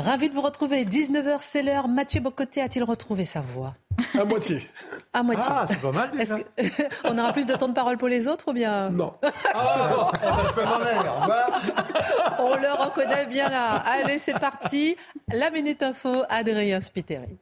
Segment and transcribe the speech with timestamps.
[0.00, 0.84] Ravi de vous retrouver.
[0.84, 1.88] 19h, c'est l'heure.
[1.88, 3.74] Mathieu Bocoté a-t-il retrouvé sa voix?
[4.18, 4.68] À moitié.
[5.12, 5.44] À moitié.
[5.48, 6.38] Ah, c'est pas mal déjà.
[6.38, 6.82] Que...
[7.04, 8.90] On aura plus de temps de parole pour les autres ou bien?
[8.90, 9.14] Non.
[9.54, 11.08] Ah, bon, eh ben, je peux m'en aller.
[11.08, 11.60] Au revoir.
[12.38, 13.76] On le reconnaît bien là.
[13.86, 14.96] Allez, c'est parti.
[15.32, 17.38] La Minute Info, Adrien Spiteri.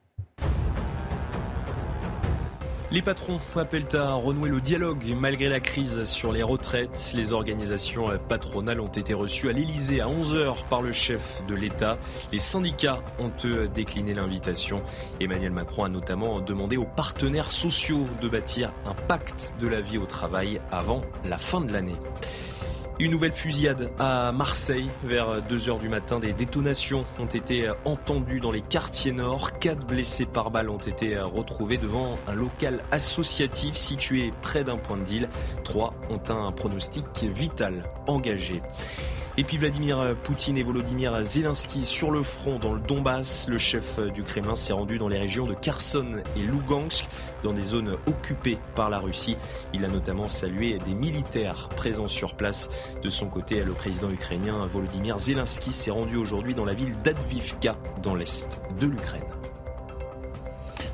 [2.97, 7.13] Les patrons appellent à renouer le dialogue malgré la crise sur les retraites.
[7.15, 11.99] Les organisations patronales ont été reçues à l'Elysée à 11h par le chef de l'État.
[12.33, 14.83] Les syndicats ont eux décliné l'invitation.
[15.21, 19.99] Emmanuel Macron a notamment demandé aux partenaires sociaux de bâtir un pacte de la vie
[19.99, 21.97] au travail avant la fin de l'année.
[22.99, 26.19] Une nouvelle fusillade à Marseille vers 2h du matin.
[26.19, 29.59] Des détonations ont été entendues dans les quartiers nord.
[29.59, 34.97] Quatre blessés par balle ont été retrouvés devant un local associatif situé près d'un point
[34.97, 35.29] de deal.
[35.63, 38.63] Trois ont un pronostic vital engagé.
[39.39, 43.49] Et puis Vladimir Poutine et Volodymyr Zelensky sur le front dans le Donbass.
[43.51, 47.07] Le chef du Kremlin s'est rendu dans les régions de Kherson et Lugansk,
[47.43, 49.37] dans des zones occupées par la Russie.
[49.75, 52.71] Il a notamment salué des militaires présents sur place.
[53.03, 57.77] De son côté, le président ukrainien Volodymyr Zelensky s'est rendu aujourd'hui dans la ville d'Advivka,
[58.03, 59.23] dans l'est de l'Ukraine.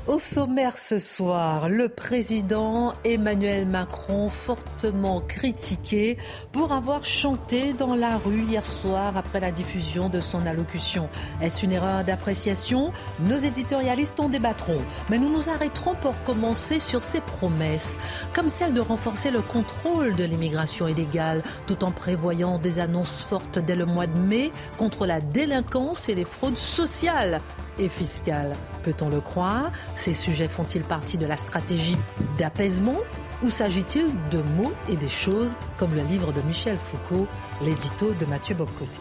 [0.05, 6.17] Au sommaire ce soir, le président Emmanuel Macron fortement critiqué
[6.51, 11.07] pour avoir chanté dans la rue hier soir après la diffusion de son allocution.
[11.41, 12.91] Est-ce une erreur d'appréciation?
[13.21, 14.81] Nos éditorialistes en débattront.
[15.09, 17.97] Mais nous nous arrêterons pour commencer sur ses promesses,
[18.33, 23.57] comme celle de renforcer le contrôle de l'immigration illégale, tout en prévoyant des annonces fortes
[23.57, 27.39] dès le mois de mai contre la délinquance et les fraudes sociales
[27.79, 28.57] et fiscale.
[28.83, 29.71] Peut-on le croire?
[29.95, 31.97] Ces sujets font-ils partie de la stratégie
[32.37, 32.97] d'apaisement?
[33.43, 37.27] Ou s'agit-il de mots et des choses comme le livre de Michel Foucault,
[37.61, 38.99] l'édito de Mathieu Bobcoté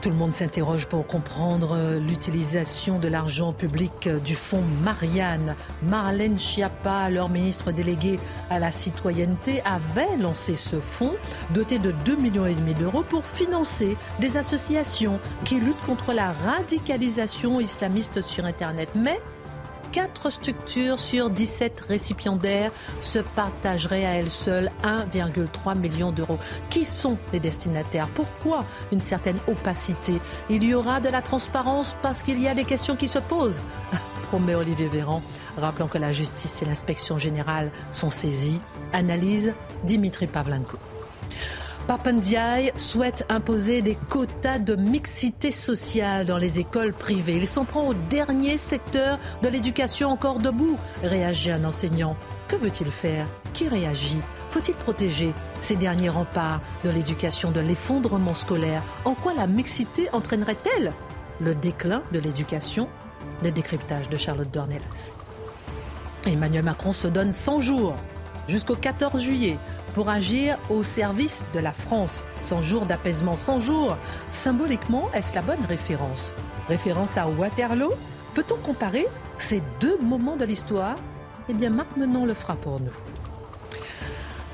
[0.00, 5.54] tout le monde s'interroge pour comprendre l'utilisation de l'argent public du fonds Marianne.
[5.82, 8.18] Marlène Schiappa, leur ministre délégué
[8.48, 11.16] à la citoyenneté, avait lancé ce fonds
[11.52, 18.22] doté de 2,5 millions d'euros pour financer des associations qui luttent contre la radicalisation islamiste
[18.22, 18.88] sur Internet.
[18.94, 19.20] Mais
[19.92, 26.38] 4 structures sur 17 récipiendaires se partageraient à elles seules 1,3 million d'euros.
[26.68, 28.08] Qui sont les destinataires?
[28.14, 30.20] Pourquoi une certaine opacité?
[30.48, 33.60] Il y aura de la transparence parce qu'il y a des questions qui se posent,
[34.28, 35.22] promet Olivier Véran,
[35.56, 38.60] rappelant que la justice et l'inspection générale sont saisies.
[38.92, 40.78] Analyse Dimitri Pavlenko.
[41.90, 47.38] Papandiaï souhaite imposer des quotas de mixité sociale dans les écoles privées.
[47.38, 52.16] Il s'en prend au dernier secteur de l'éducation encore debout, réagit un enseignant.
[52.46, 53.26] Que veut-il faire?
[53.54, 54.20] Qui réagit?
[54.50, 58.84] Faut-il protéger ces derniers remparts de l'éducation de l'effondrement scolaire?
[59.04, 60.92] En quoi la mixité entraînerait-elle
[61.40, 62.88] le déclin de l'éducation?
[63.42, 65.16] Le décryptage de Charlotte Dornelas.
[66.24, 67.96] Emmanuel Macron se donne 100 jours
[68.46, 69.58] jusqu'au 14 juillet
[69.94, 72.24] pour agir au service de la France.
[72.36, 73.96] 100 jours d'apaisement, 100 jours.
[74.30, 76.34] Symboliquement, est-ce la bonne référence?
[76.68, 77.92] Référence à Waterloo?
[78.34, 79.06] Peut-on comparer
[79.38, 80.96] ces deux moments de l'histoire?
[81.48, 82.92] Eh bien, Marc Menon le fera pour nous.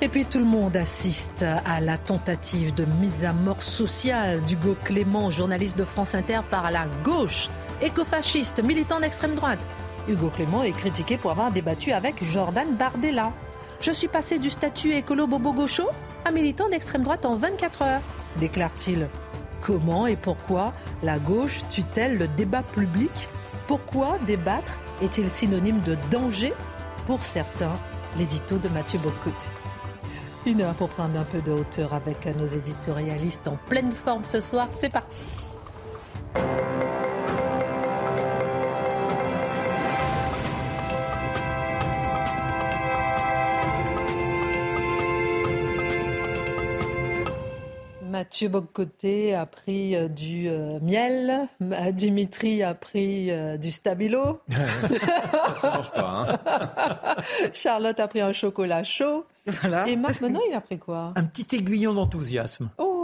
[0.03, 4.77] Et puis tout le monde assiste à la tentative de mise à mort sociale d'Hugo
[4.85, 7.49] Clément, journaliste de France Inter par la gauche,
[7.81, 9.59] écofasciste, militant d'extrême droite.
[10.07, 13.33] Hugo Clément est critiqué pour avoir débattu avec Jordan Bardella.
[13.81, 15.89] Je suis passé du statut écolo bobo gaucho
[16.25, 18.01] à militant d'extrême droite en 24 heures,
[18.37, 19.09] déclare-t-il.
[19.61, 20.73] Comment et pourquoi
[21.03, 23.29] la gauche tutelle le débat public?
[23.67, 26.53] Pourquoi débattre est-il synonyme de danger?
[27.07, 27.73] Pour certains
[28.19, 29.47] L'édito de Mathieu Bocoté.
[30.47, 34.41] Une heure pour prendre un peu de hauteur avec nos éditorialistes en pleine forme ce
[34.41, 34.69] soir.
[34.71, 35.57] C'est parti.
[48.17, 51.49] Mathieu Boccoté a pris euh, du euh, miel,
[51.93, 54.41] Dimitri a pris euh, du stabilo.
[54.49, 56.41] Ça se mange pas.
[56.47, 57.17] Hein.
[57.53, 59.27] Charlotte a pris un chocolat chaud.
[59.47, 59.87] Voilà.
[59.87, 61.13] Et Marc, maintenant, il a pris quoi?
[61.15, 62.71] Un petit aiguillon d'enthousiasme.
[62.79, 62.95] Oh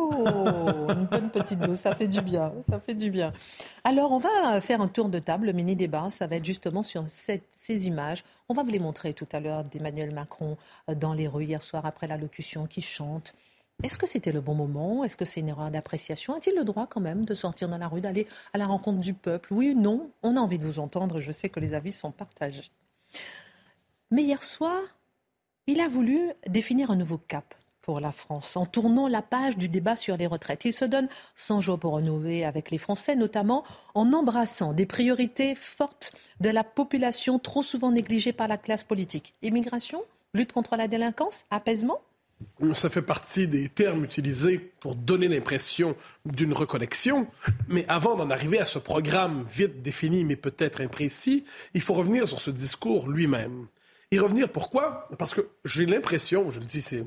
[0.88, 3.32] une bonne petite dose, ça fait du bien, ça fait du bien.
[3.84, 7.04] Alors, on va faire un tour de table, le mini-débat, ça va être justement sur
[7.08, 8.24] ces images.
[8.48, 10.56] On va vous les montrer tout à l'heure d'Emmanuel Macron
[10.96, 13.34] dans les rues hier soir après l'allocution qui chante.
[13.82, 15.02] Est-ce que c'était le bon moment?
[15.02, 16.34] Est-ce que c'est une erreur d'appréciation?
[16.34, 19.12] A-t-il le droit quand même de sortir dans la rue, d'aller à la rencontre du
[19.12, 19.52] peuple?
[19.52, 22.12] Oui ou non On a envie de vous entendre, je sais que les avis sont
[22.12, 22.70] partagés.
[24.10, 24.80] Mais hier soir,
[25.66, 29.68] il a voulu définir un nouveau cap pour la France en tournant la page du
[29.68, 30.64] débat sur les retraites.
[30.64, 33.64] Il se donne 100 jours pour renouveler avec les Français, notamment
[33.94, 39.34] en embrassant des priorités fortes de la population trop souvent négligée par la classe politique.
[39.42, 40.02] Immigration,
[40.34, 42.00] lutte contre la délinquance, apaisement?
[42.74, 47.26] Ça fait partie des termes utilisés pour donner l'impression d'une reconnexion.
[47.68, 51.44] Mais avant d'en arriver à ce programme vite défini mais peut-être imprécis,
[51.74, 53.66] il faut revenir sur ce discours lui-même.
[54.10, 55.08] Y revenir pourquoi?
[55.18, 57.04] Parce que j'ai l'impression, je le dis, c'est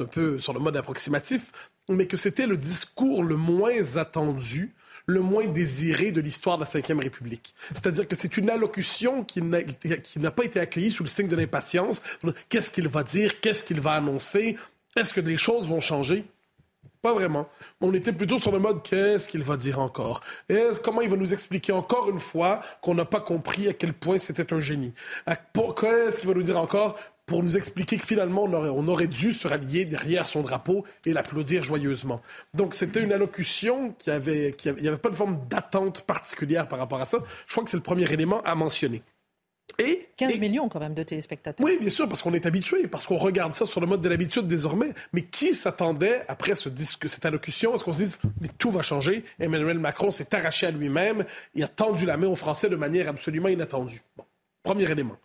[0.00, 1.50] un peu sur le mode approximatif,
[1.88, 4.72] mais que c'était le discours le moins attendu,
[5.06, 7.54] le moins désiré de l'histoire de la Ve République.
[7.72, 12.00] C'est-à-dire que c'est une allocution qui n'a pas été accueillie sous le signe de l'impatience.
[12.48, 13.40] Qu'est-ce qu'il va dire?
[13.40, 14.56] Qu'est-ce qu'il va annoncer?
[14.96, 16.24] Est-ce que les choses vont changer?
[17.02, 17.48] Pas vraiment.
[17.80, 20.20] On était plutôt sur le mode qu'est-ce qu'il va dire encore?
[20.82, 24.18] Comment il va nous expliquer encore une fois qu'on n'a pas compris à quel point
[24.18, 24.94] c'était un génie?
[25.26, 26.96] Qu'est-ce qu'il va nous dire encore
[27.26, 31.64] pour nous expliquer que finalement, on aurait, dû se rallier derrière son drapeau et l'applaudir
[31.64, 32.22] joyeusement?
[32.54, 37.00] Donc, c'était une allocution qui avait, il avait pas de forme d'attente particulière par rapport
[37.00, 37.18] à ça.
[37.46, 39.02] Je crois que c'est le premier élément à mentionner.
[39.78, 41.64] Et, 15 millions quand même de téléspectateurs.
[41.64, 44.08] Oui, bien sûr, parce qu'on est habitué, parce qu'on regarde ça sur le mode de
[44.08, 44.92] l'habitude désormais.
[45.12, 48.82] Mais qui s'attendait après ce disque, cette allocution, est-ce qu'on se dise mais tout va
[48.82, 51.24] changer Emmanuel Macron s'est arraché à lui-même,
[51.54, 54.02] il a tendu la main aux Français de manière absolument inattendue.
[54.16, 54.24] Bon,
[54.62, 55.16] premier élément.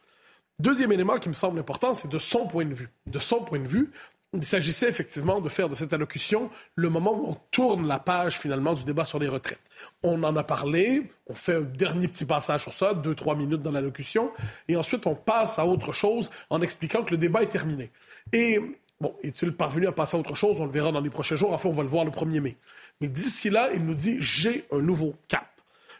[0.58, 2.90] Deuxième élément qui me semble important, c'est de son point de vue.
[3.06, 3.92] De son point de vue,
[4.34, 8.38] il s'agissait effectivement de faire de cette allocution le moment où on tourne la page
[8.38, 9.60] finalement du débat sur les retraites.
[10.04, 13.62] On en a parlé, on fait un dernier petit passage sur ça, deux, trois minutes
[13.62, 14.32] dans l'allocution,
[14.68, 17.90] et ensuite on passe à autre chose en expliquant que le débat est terminé.
[18.32, 18.60] Et
[19.02, 20.60] bon, est-il parvenu à passer à autre chose?
[20.60, 22.56] On le verra dans les prochains jours, enfin on va le voir le 1er mai.
[23.02, 25.48] Mais d'ici là, il nous dit j'ai un nouveau cap.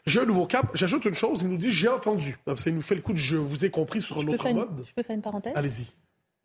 [0.06, 0.70] J'ai un nouveau cap.
[0.74, 2.38] J'ajoute une chose, il nous dit j'ai entendu.
[2.46, 4.84] Ça, il nous fait le coup de je vous ai compris sur un autre mode.
[4.86, 5.52] je peux faire une parenthèse?
[5.56, 5.86] Allez-y.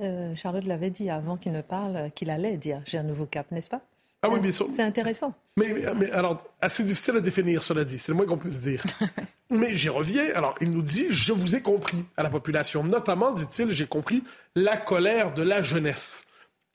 [0.02, 3.50] Euh, Charlotte l'avait dit avant qu'il ne parle qu'il allait dire j'ai un nouveau cap,
[3.52, 3.82] n'est-ce pas?
[4.26, 4.68] Ah oui, bien sûr.
[4.74, 5.34] C'est intéressant.
[5.56, 8.00] Mais, mais, alors, assez difficile à définir, cela dit.
[8.00, 8.84] C'est le moins qu'on puisse dire.
[9.52, 10.34] mais j'y reviens.
[10.34, 12.84] Alors, il nous dit Je vous ai compris à la population.
[12.84, 14.24] Notamment, dit-il, j'ai compris
[14.56, 16.24] la colère de la jeunesse.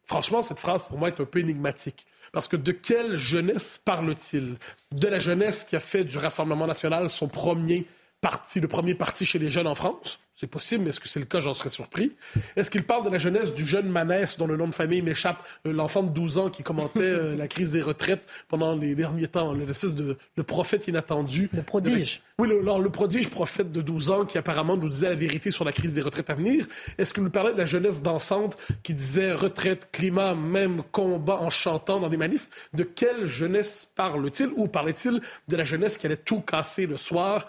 [0.04, 2.06] Franchement, cette phrase, pour moi, est un peu énigmatique.
[2.32, 4.56] Parce que de quelle jeunesse parle-t-il?
[4.92, 7.86] De la jeunesse qui a fait du Rassemblement national son premier
[8.20, 10.20] parti, le premier parti chez les jeunes en France?
[10.40, 11.38] C'est possible, mais est-ce que c'est le cas?
[11.38, 12.12] J'en serais surpris.
[12.56, 15.46] Est-ce qu'il parle de la jeunesse du jeune Manès, dont le nom de famille m'échappe,
[15.66, 19.28] euh, l'enfant de 12 ans qui commentait euh, la crise des retraites pendant les derniers
[19.28, 21.50] temps, l'espèce de le prophète inattendu.
[21.52, 22.22] Le prodige.
[22.38, 25.66] Oui, le, le, prodige prophète de 12 ans qui apparemment nous disait la vérité sur
[25.66, 26.64] la crise des retraites à venir.
[26.96, 31.50] Est-ce qu'il nous parlait de la jeunesse dansante qui disait retraite, climat, même combat en
[31.50, 32.48] chantant dans les manifs?
[32.72, 34.48] De quelle jeunesse parle-t-il?
[34.56, 37.46] Ou parlait-il de la jeunesse qui allait tout casser le soir?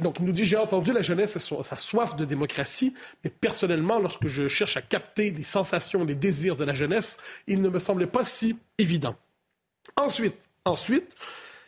[0.00, 4.00] Donc, il nous dit, j'ai entendu la jeunesse et sa soif de démocratie, mais personnellement,
[4.00, 7.78] lorsque je cherche à capter les sensations, les désirs de la jeunesse, il ne me
[7.78, 9.16] semblait pas si évident.
[9.96, 11.14] Ensuite, ensuite,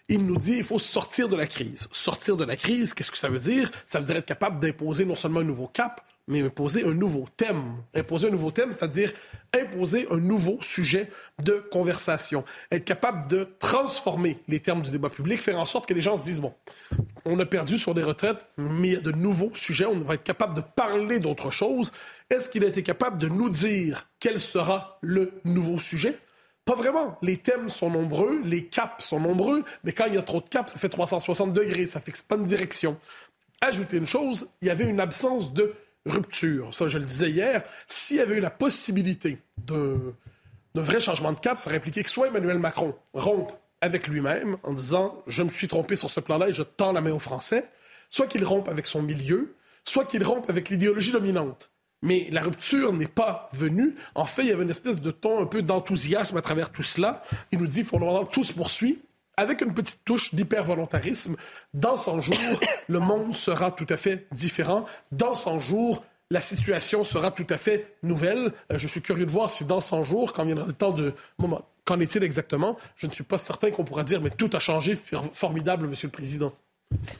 [0.08, 1.88] il nous dit il faut sortir de la crise.
[1.92, 3.70] Sortir de la crise, qu'est-ce que ça veut dire?
[3.86, 7.26] Ça veut dire être capable d'imposer non seulement un nouveau cap, mais imposer un nouveau
[7.36, 7.74] thème.
[7.94, 9.12] Imposer un nouveau thème, c'est-à-dire
[9.54, 11.10] imposer un nouveau sujet
[11.42, 12.44] de conversation.
[12.70, 16.16] Être capable de transformer les termes du débat public, faire en sorte que les gens
[16.16, 16.54] se disent, bon,
[17.24, 20.14] on a perdu sur les retraites, mais il y a de nouveaux sujets, on va
[20.14, 21.92] être capable de parler d'autre chose.
[22.30, 26.16] Est-ce qu'il a été capable de nous dire quel sera le nouveau sujet?
[26.64, 27.18] Pas vraiment.
[27.22, 30.48] Les thèmes sont nombreux, les caps sont nombreux, mais quand il y a trop de
[30.48, 32.96] caps, ça fait 360 degrés, ça fixe pas une direction.
[33.60, 35.74] Ajouter une chose, il y avait une absence de
[36.06, 36.74] rupture.
[36.74, 40.12] Ça, je le disais hier, s'il y avait eu la possibilité d'un
[40.74, 44.72] vrai changement de cap, ça aurait impliqué que soit Emmanuel Macron rompe avec lui-même en
[44.72, 47.68] disant je me suis trompé sur ce plan-là et je tends la main aux Français,
[48.10, 49.54] soit qu'il rompe avec son milieu,
[49.84, 51.70] soit qu'il rompe avec l'idéologie dominante.
[52.02, 53.94] Mais la rupture n'est pas venue.
[54.14, 56.82] En fait, il y avait une espèce de ton un peu d'enthousiasme à travers tout
[56.82, 57.22] cela.
[57.52, 59.02] Il nous dit fondamentalement tout se poursuit
[59.40, 61.36] avec une petite touche d'hypervolontarisme.
[61.72, 64.84] Dans 100 jours, le monde sera tout à fait différent.
[65.12, 68.52] Dans 100 jours, la situation sera tout à fait nouvelle.
[68.70, 71.14] Euh, je suis curieux de voir si dans 100 jours, quand viendra le temps de...
[71.86, 72.76] Qu'en est-il exactement?
[72.96, 74.96] Je ne suis pas certain qu'on pourra dire, mais tout a changé,
[75.32, 76.52] formidable, Monsieur le Président.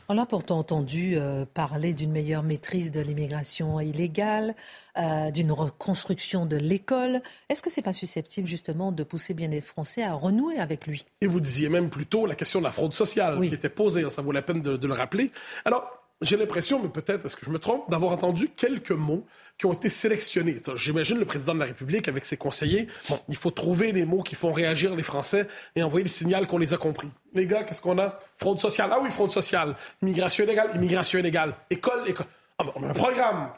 [0.08, 4.54] On a pourtant entendu euh, parler d'une meilleure maîtrise de l'immigration illégale,
[4.98, 7.22] euh, d'une reconstruction de l'école.
[7.48, 10.86] Est-ce que ce n'est pas susceptible justement de pousser bien des Français à renouer avec
[10.86, 11.06] lui?
[11.20, 14.08] Et vous disiez même plus tôt la question de la fraude sociale qui était posée,
[14.10, 15.30] ça vaut la peine de, de le rappeler.
[15.64, 19.66] Alors, j'ai l'impression, mais peut-être est-ce que je me trompe, d'avoir entendu quelques mots qui
[19.66, 20.56] ont été sélectionnés.
[20.74, 22.88] J'imagine le président de la République avec ses conseillers.
[23.08, 26.46] Bon, il faut trouver les mots qui font réagir les Français et envoyer le signal
[26.46, 27.08] qu'on les a compris.
[27.34, 28.18] Les gars, qu'est-ce qu'on a?
[28.36, 28.90] Fraude sociale.
[28.92, 29.76] Ah oui, fraude sociale.
[30.02, 31.54] Immigration illégale, immigration illégale.
[31.70, 32.26] École, école.
[32.58, 33.50] Ah ben, on a un programme.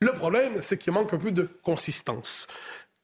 [0.00, 2.46] Le problème, c'est qu'il manque un peu de consistance.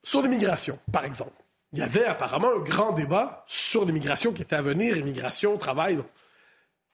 [0.02, 1.42] Sur l'immigration, par exemple,
[1.73, 5.99] il y avait apparemment un grand débat sur l'immigration qui était à venir, immigration, travail.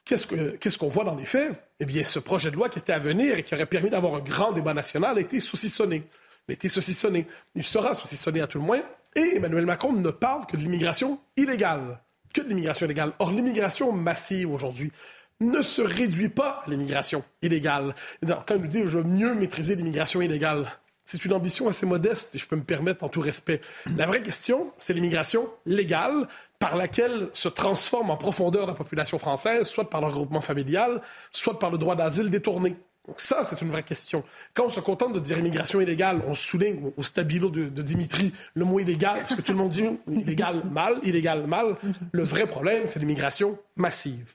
[0.08, 1.52] Qu'est-ce qu'on voit dans les faits?
[1.80, 4.14] Eh bien, ce projet de loi qui était à venir et qui aurait permis d'avoir
[4.14, 6.02] un grand débat national a été saucissonné.
[6.48, 7.26] Il.
[7.54, 8.80] Il sera saucissonné à tout le moins.
[9.14, 12.00] Et Emmanuel Macron ne parle que de l'immigration illégale.
[12.32, 13.12] Que de l'immigration illégale.
[13.18, 14.92] Or, l'immigration massive aujourd'hui
[15.40, 17.94] ne se réduit pas à l'immigration illégale.
[18.26, 20.66] Quand il nous dit je veux mieux maîtriser l'immigration illégale,
[21.10, 23.62] c'est une ambition assez modeste, et je peux me permettre en tout respect.
[23.96, 29.66] La vraie question, c'est l'immigration légale par laquelle se transforme en profondeur la population française,
[29.66, 31.00] soit par le regroupement familial,
[31.30, 32.76] soit par le droit d'asile détourné.
[33.06, 34.22] Donc ça, c'est une vraie question.
[34.52, 38.34] Quand on se contente de dire immigration illégale, on souligne au stabilo de, de Dimitri
[38.52, 41.76] le mot illégal, parce que tout le monde dit illégal, mal, illégal, mal.
[42.12, 44.34] Le vrai problème, c'est l'immigration massive.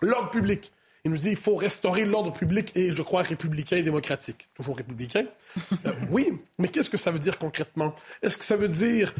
[0.00, 0.72] L'ordre public.
[1.08, 4.46] Il nous dit qu'il faut restaurer l'ordre public et, je crois, républicain et démocratique.
[4.54, 5.24] Toujours républicain.
[5.86, 7.94] Euh, oui, mais qu'est-ce que ça veut dire concrètement?
[8.20, 9.14] Est-ce que ça veut dire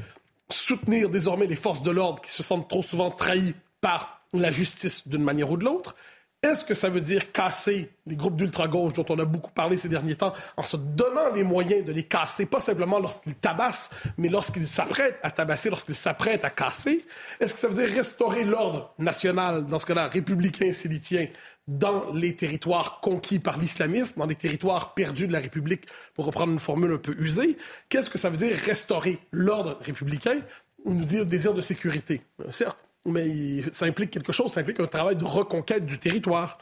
[0.50, 5.08] soutenir désormais les forces de l'ordre qui se sentent trop souvent trahies par la justice
[5.08, 5.96] d'une manière ou de l'autre?
[6.42, 9.88] Est-ce que ça veut dire casser les groupes d'ultra-gauche dont on a beaucoup parlé ces
[9.88, 14.28] derniers temps en se donnant les moyens de les casser, pas simplement lorsqu'ils tabassent, mais
[14.28, 17.04] lorsqu'ils s'apprêtent à tabasser, lorsqu'ils s'apprêtent à casser?
[17.40, 21.26] Est-ce que ça veut dire restaurer l'ordre national, dans ce cas-là républicain, silitien,
[21.68, 25.84] dans les territoires conquis par l'islamisme, dans les territoires perdus de la République,
[26.14, 27.56] pour reprendre une formule un peu usée?
[27.88, 30.40] Qu'est-ce que ça veut dire restaurer l'ordre républicain
[30.84, 32.22] ou nous dire désir de sécurité?
[32.40, 36.58] Euh, certes mais ça implique quelque chose, ça implique un travail de reconquête du territoire.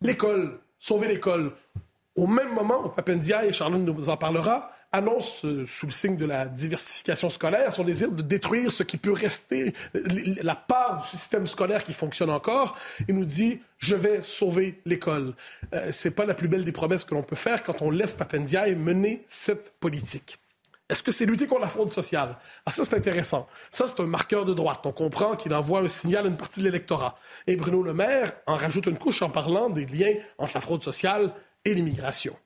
[0.00, 1.52] L'école, sauver l'école.
[2.16, 6.26] Au même moment Papendia, et Charlene nous en parlera, annonce, euh, sous le signe de
[6.26, 11.46] la diversification scolaire, son désir de détruire ce qui peut rester, la part du système
[11.46, 12.76] scolaire qui fonctionne encore,
[13.08, 15.34] et nous dit je vais sauver l'école.
[15.74, 18.14] Euh, c'est pas la plus belle des promesses que l'on peut faire quand on laisse
[18.14, 20.38] Papendia mener cette politique.
[20.90, 22.36] Est-ce que c'est lutter contre la fraude sociale?
[22.66, 23.46] Ah, ça, c'est intéressant.
[23.70, 24.80] Ça, c'est un marqueur de droite.
[24.84, 27.16] On comprend qu'il envoie un signal à une partie de l'électorat.
[27.46, 30.82] Et Bruno Le Maire en rajoute une couche en parlant des liens entre la fraude
[30.82, 31.32] sociale
[31.64, 32.36] et l'immigration.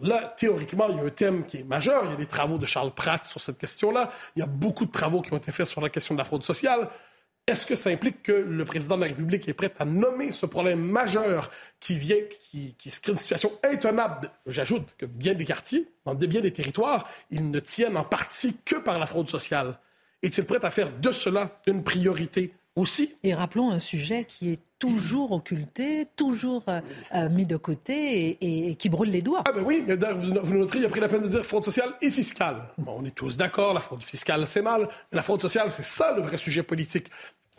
[0.00, 2.04] Là, théoriquement, il y a un thème qui est majeur.
[2.04, 4.10] Il y a des travaux de Charles Pratt sur cette question-là.
[4.36, 6.24] Il y a beaucoup de travaux qui ont été faits sur la question de la
[6.24, 6.88] fraude sociale.
[7.46, 10.46] Est-ce que ça implique que le président de la République est prêt à nommer ce
[10.46, 12.18] problème majeur qui vient,
[12.50, 14.30] qui, se crée une situation intenable?
[14.46, 18.76] J'ajoute que bien des quartiers, dans bien des territoires, ils ne tiennent en partie que
[18.76, 19.78] par la fraude sociale.
[20.22, 23.14] Est-il prêt à faire de cela une priorité aussi?
[23.22, 26.80] Et rappelons un sujet qui est toujours occulté, toujours euh,
[27.14, 29.42] euh, mis de côté et, qui brûle les doigts.
[29.46, 31.64] Ah ben oui, mais vous, vous noterez, il a pris la peine de dire fraude
[31.64, 32.62] sociale et fiscale.
[32.78, 35.84] Bon, on est tous d'accord, la fraude fiscale c'est mal, mais la fraude sociale c'est
[35.84, 37.10] ça le vrai sujet politique.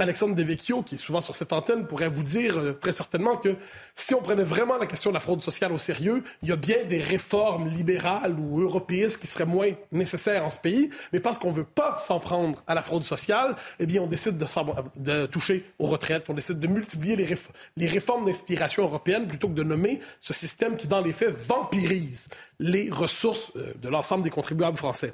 [0.02, 3.56] Alexandre Devecchio, qui est souvent sur cette antenne, pourrait vous dire euh, très certainement que
[3.96, 6.56] si on prenait vraiment la question de la fraude sociale au sérieux, il y a
[6.56, 11.38] bien des réformes libérales ou européistes qui seraient moins nécessaires en ce pays, mais parce
[11.38, 15.26] qu'on ne veut pas s'en prendre à la fraude sociale, eh bien, on décide de,
[15.28, 17.38] toucher aux retraites, on décide de multiplier les,
[17.78, 22.30] les réformes d'inspiration européenne plutôt que de nommer ce système qui, dans les faits, vampirise
[22.60, 25.14] les ressources euh, de l'ensemble des contribuables français.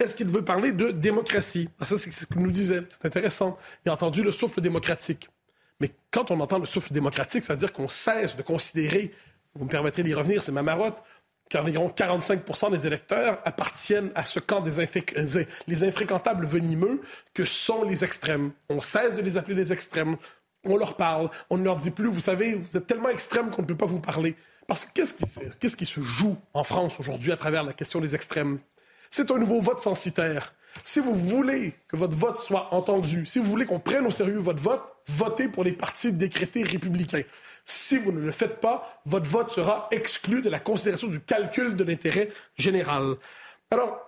[0.00, 1.68] Est-ce qu'il veut parler de démocratie?
[1.80, 2.82] Ah, ça, c'est ce qu'il nous disait.
[2.90, 3.56] C'est intéressant.
[3.84, 5.28] Il a entendu le souffle démocratique.
[5.80, 9.12] Mais quand on entend le souffle démocratique, ça veut dire qu'on cesse de considérer,
[9.54, 11.02] vous me permettrez d'y revenir, c'est ma marotte,
[11.50, 14.72] qu'environ 45 des électeurs appartiennent à ce camp des
[15.66, 17.00] les infréquentables venimeux
[17.32, 18.52] que sont les extrêmes.
[18.68, 20.16] On cesse de les appeler les extrêmes.
[20.64, 21.28] On leur parle.
[21.50, 23.86] On ne leur dit plus, vous savez, vous êtes tellement extrêmes qu'on ne peut pas
[23.86, 24.34] vous parler.
[24.66, 28.58] Parce que qu'est-ce qui se joue en France aujourd'hui à travers la question des extrêmes?
[29.16, 30.52] C'est un nouveau vote censitaire.
[30.82, 34.40] Si vous voulez que votre vote soit entendu, si vous voulez qu'on prenne au sérieux
[34.40, 37.22] votre vote, votez pour les partis décrétés républicains.
[37.64, 41.76] Si vous ne le faites pas, votre vote sera exclu de la considération du calcul
[41.76, 43.14] de l'intérêt général.
[43.70, 44.03] Alors,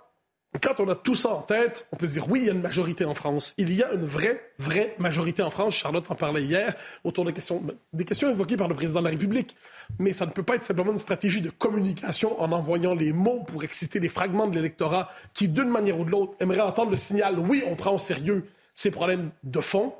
[0.61, 2.53] quand on a tout ça en tête, on peut se dire oui, il y a
[2.53, 3.55] une majorité en France.
[3.59, 5.75] Il y a une vraie, vraie majorité en France.
[5.75, 9.11] Charlotte en parlait hier autour des questions, des questions évoquées par le président de la
[9.11, 9.57] République.
[9.99, 13.45] Mais ça ne peut pas être simplement une stratégie de communication en envoyant les mots
[13.45, 16.97] pour exciter les fragments de l'électorat qui, d'une manière ou de l'autre, aimeraient entendre le
[16.97, 19.95] signal oui, on prend au sérieux ces problèmes de fond.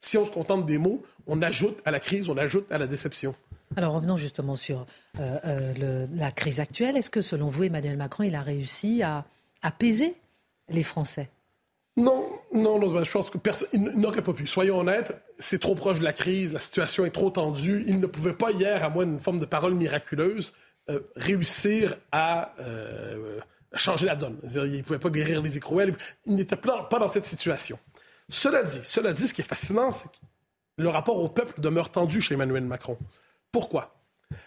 [0.00, 2.86] Si on se contente des mots, on ajoute à la crise, on ajoute à la
[2.86, 3.34] déception.
[3.76, 4.86] Alors revenons justement sur
[5.20, 6.96] euh, euh, la crise actuelle.
[6.96, 9.24] Est-ce que selon vous, Emmanuel Macron, il a réussi à
[9.62, 10.14] apaiser
[10.68, 11.28] les Français
[11.96, 14.46] non, non, je pense que personne n'aurait pas pu.
[14.46, 17.84] Soyons honnêtes, c'est trop proche de la crise, la situation est trop tendue.
[17.86, 20.54] Il ne pouvait pas hier, à moins d'une forme de parole miraculeuse,
[20.88, 22.54] euh, réussir à
[23.74, 24.38] changer la donne.
[24.44, 25.94] Il ne pouvait pas guérir les écrouelles.
[26.26, 27.78] Il n'était pas dans cette situation.
[28.28, 30.16] Cela dit, cela dit, ce qui est fascinant, c'est que
[30.76, 32.96] le rapport au peuple demeure tendu chez Emmanuel Macron.
[33.52, 33.99] Pourquoi?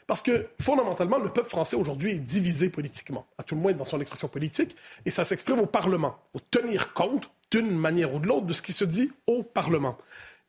[0.07, 3.85] Parce que fondamentalement, le peuple français aujourd'hui est divisé politiquement, à tout le moins dans
[3.85, 4.75] son expression politique,
[5.05, 6.17] et ça s'exprime au Parlement.
[6.27, 9.43] Il faut tenir compte, d'une manière ou de l'autre, de ce qui se dit au
[9.43, 9.97] Parlement.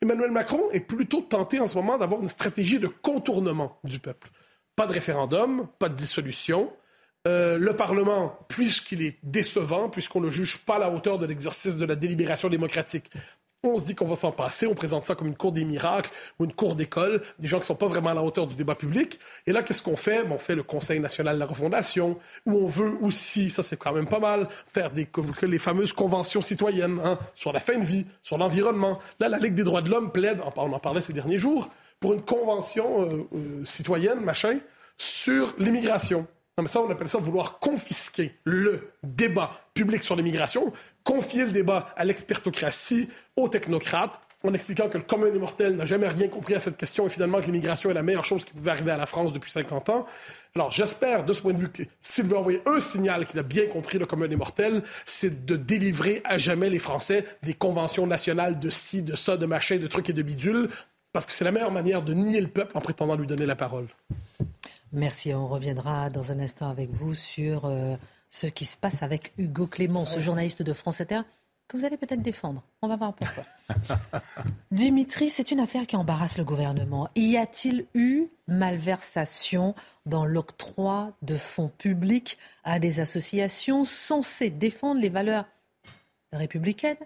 [0.00, 4.30] Emmanuel Macron est plutôt tenté en ce moment d'avoir une stratégie de contournement du peuple.
[4.76, 6.72] Pas de référendum, pas de dissolution.
[7.26, 11.86] Euh, le Parlement, puisqu'il est décevant, puisqu'on ne juge pas la hauteur de l'exercice de
[11.86, 13.10] la délibération démocratique,
[13.70, 16.10] on se dit qu'on va s'en passer, on présente ça comme une cour des miracles
[16.38, 18.56] ou une cour d'école, des gens qui ne sont pas vraiment à la hauteur du
[18.56, 19.18] débat public.
[19.46, 20.24] Et là, qu'est-ce qu'on fait?
[20.30, 23.92] on fait le Conseil national de la refondation, où on veut aussi, ça c'est quand
[23.92, 25.08] même pas mal, faire des,
[25.42, 28.98] les fameuses conventions citoyennes hein, sur la fin de vie, sur l'environnement.
[29.20, 31.68] Là, la Ligue des droits de l'homme plaide, on en parlait ces derniers jours,
[32.00, 34.58] pour une convention euh, euh, citoyenne, machin,
[34.96, 36.26] sur l'immigration.
[36.56, 40.72] Non, mais ça, on appelle ça vouloir confisquer le débat public sur l'immigration,
[41.04, 45.86] confier le débat à l'expertocratie, aux technocrates, en expliquant que le commun des mortels n'a
[45.86, 48.52] jamais rien compris à cette question et finalement que l'immigration est la meilleure chose qui
[48.52, 50.06] pouvait arriver à la France depuis 50 ans.
[50.54, 53.42] Alors j'espère, de ce point de vue, que s'il veut envoyer un signal qu'il a
[53.42, 58.06] bien compris le commun des mortels, c'est de délivrer à jamais les Français des conventions
[58.06, 60.68] nationales de ci, de ça, de machin, de trucs et de bidules,
[61.12, 63.56] parce que c'est la meilleure manière de nier le peuple en prétendant lui donner la
[63.56, 63.86] parole.
[64.92, 65.32] Merci.
[65.32, 67.96] On reviendra dans un instant avec vous sur euh,
[68.34, 71.20] ce qui se passe avec Hugo Clément, ce journaliste de France Inter
[71.68, 72.64] que vous allez peut-être défendre.
[72.82, 73.44] On va voir pourquoi.
[74.72, 77.08] Dimitri, c'est une affaire qui embarrasse le gouvernement.
[77.14, 85.08] Y a-t-il eu malversation dans l'octroi de fonds publics à des associations censées défendre les
[85.10, 85.46] valeurs
[86.36, 86.96] républicaine.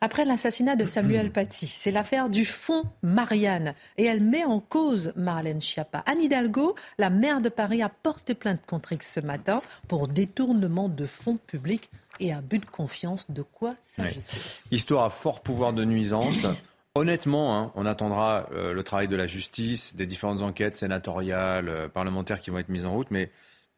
[0.00, 5.12] Après l'assassinat de Samuel Paty, c'est l'affaire du fonds Marianne et elle met en cause
[5.16, 6.02] Marlène Schiappa.
[6.06, 10.88] Anne Hidalgo, la maire de Paris, a porté plainte contre X ce matin pour détournement
[10.88, 13.30] de fonds publics et abus de confiance.
[13.30, 14.76] De quoi s'agit-il?
[14.76, 16.46] Histoire à fort pouvoir de nuisance.
[16.94, 21.88] Honnêtement, hein, on attendra euh, le travail de la justice, des différentes enquêtes sénatoriales, euh,
[21.88, 23.30] parlementaires qui vont être mises en route, mais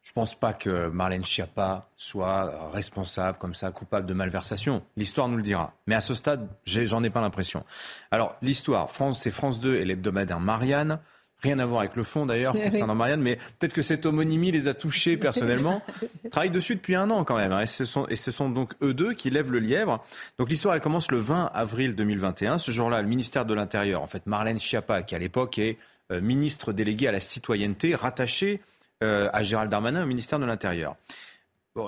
[0.05, 4.83] je ne pense pas que Marlène Schiappa soit responsable comme ça, coupable de malversation.
[4.97, 5.73] L'histoire nous le dira.
[5.87, 7.63] Mais à ce stade, j'en ai, pas l'impression.
[8.11, 10.99] Alors, l'histoire, France, c'est France 2 et l'hebdomadaire Marianne.
[11.41, 14.67] Rien à voir avec le fond d'ailleurs concernant Marianne, mais peut-être que cette homonymie les
[14.67, 15.81] a touchés personnellement.
[16.31, 18.73] Travaille dessus depuis un an quand même, hein, et, ce sont, et ce sont donc
[18.83, 20.03] eux deux qui lèvent le lièvre.
[20.37, 22.59] Donc l'histoire elle commence le 20 avril 2021.
[22.59, 25.77] Ce jour-là, le ministère de l'Intérieur, en fait Marlène Schiappa, qui à l'époque est
[26.11, 28.61] euh, ministre déléguée à la citoyenneté, rattachée
[29.03, 30.95] euh, à Gérald Darmanin au ministère de l'Intérieur.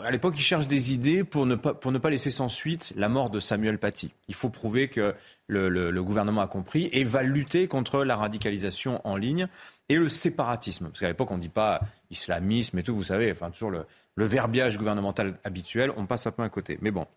[0.04, 2.94] à l'époque, il cherche des idées pour ne, pas, pour ne pas laisser sans suite
[2.96, 4.12] la mort de Samuel Paty.
[4.28, 5.16] Il faut prouver que
[5.48, 9.48] le, gouvernement a compris et va lutter contre la radicalisation en ligne
[9.90, 10.88] et le séparatisme.
[10.88, 13.86] Parce qu'à l'époque, on ne dit pas islamisme et tout, vous savez, enfin, toujours le,
[14.16, 16.78] le verbiage gouvernemental habituel, on passe un peu à côté.
[16.82, 17.08] Mais bon,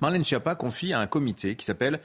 [0.00, 2.00] Marlène Schiappa confie à un comité qui s'appelle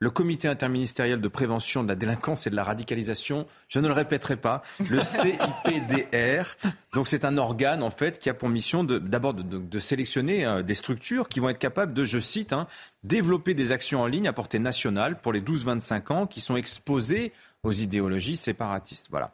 [0.00, 3.92] le comité interministériel de prévention de la délinquance et de la radicalisation, je ne le
[3.92, 6.56] répéterai pas, le CIPDR.
[6.94, 10.74] Donc c'est un organe en fait qui a pour mission d'abord de, sélectionner euh, des
[10.74, 12.66] structures qui vont être capables de, je cite, hein,
[13.04, 17.32] développer des actions en ligne à portée nationale pour les 12-25 ans qui sont exposés
[17.62, 19.08] aux idéologies séparatistes.
[19.10, 19.32] Voilà.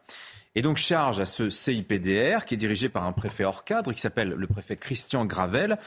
[0.57, 4.01] Et donc charge à ce CIPDR, qui est dirigé par un préfet hors cadre, qui
[4.01, 5.77] s'appelle le préfet Christian Gravel,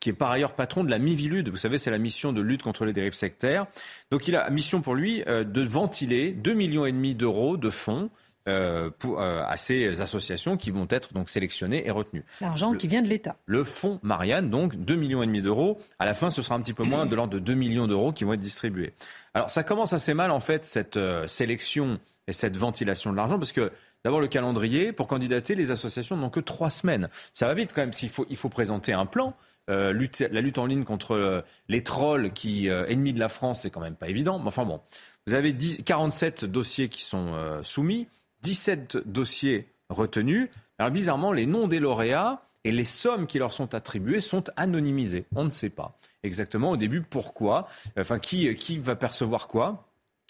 [0.00, 1.50] qui est par ailleurs patron de la Mivilude.
[1.50, 3.66] Vous savez, c'est la mission de lutte contre les dérives sectaires.
[4.10, 7.68] Donc il a mission pour lui euh, de ventiler 2,5 millions et demi d'euros de
[7.68, 8.10] fonds
[8.48, 12.24] euh, pour, euh, à ces associations qui vont être donc sélectionnées et retenues.
[12.40, 13.36] L'argent qui vient de l'État.
[13.44, 15.78] Le fonds Marianne, donc 2,5 millions et demi d'euros.
[15.98, 18.12] À la fin, ce sera un petit peu moins de l'ordre de 2 millions d'euros
[18.12, 18.94] qui vont être distribués.
[19.34, 23.52] Alors ça commence assez mal en fait cette sélection et cette ventilation de l'argent parce
[23.52, 23.70] que
[24.04, 24.92] D'abord le calendrier.
[24.92, 27.08] Pour candidater, les associations n'ont que trois semaines.
[27.32, 29.34] Ça va vite quand même s'il faut, il faut présenter un plan.
[29.68, 29.92] Euh,
[30.30, 33.70] la lutte en ligne contre euh, les trolls qui euh, ennemis de la France, c'est
[33.70, 34.38] quand même pas évident.
[34.38, 34.80] Mais enfin bon,
[35.26, 38.08] vous avez 47 dossiers qui sont soumis,
[38.42, 40.48] 17 dossiers retenus.
[40.78, 45.24] Alors bizarrement, les noms des lauréats et les sommes qui leur sont attribuées sont anonymisées.
[45.34, 47.68] On ne sait pas exactement au début pourquoi,
[47.98, 49.86] enfin qui, va percevoir quoi.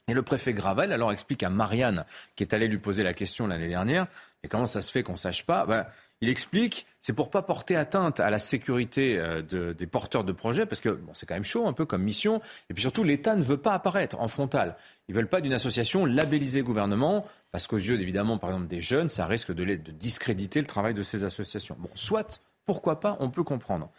[0.08, 3.46] Et le préfet Gravel alors explique à Marianne, qui est allée lui poser la question
[3.46, 4.06] l'année dernière,
[4.42, 5.66] et comment ça se fait qu'on ne sache pas?
[5.66, 5.86] Ben,
[6.20, 10.66] il explique, c'est pour pas porter atteinte à la sécurité euh, des porteurs de projets,
[10.66, 12.42] parce que bon, c'est quand même chaud un peu comme mission.
[12.68, 14.76] Et puis surtout, l'État ne veut pas apparaître en frontal.
[15.08, 19.08] Ils veulent pas d'une association labellisée gouvernement, parce qu'aux yeux, évidemment, par exemple, des jeunes,
[19.08, 21.76] ça risque de, de discréditer le travail de ces associations.
[21.78, 23.90] Bon, soit, pourquoi pas, on peut comprendre.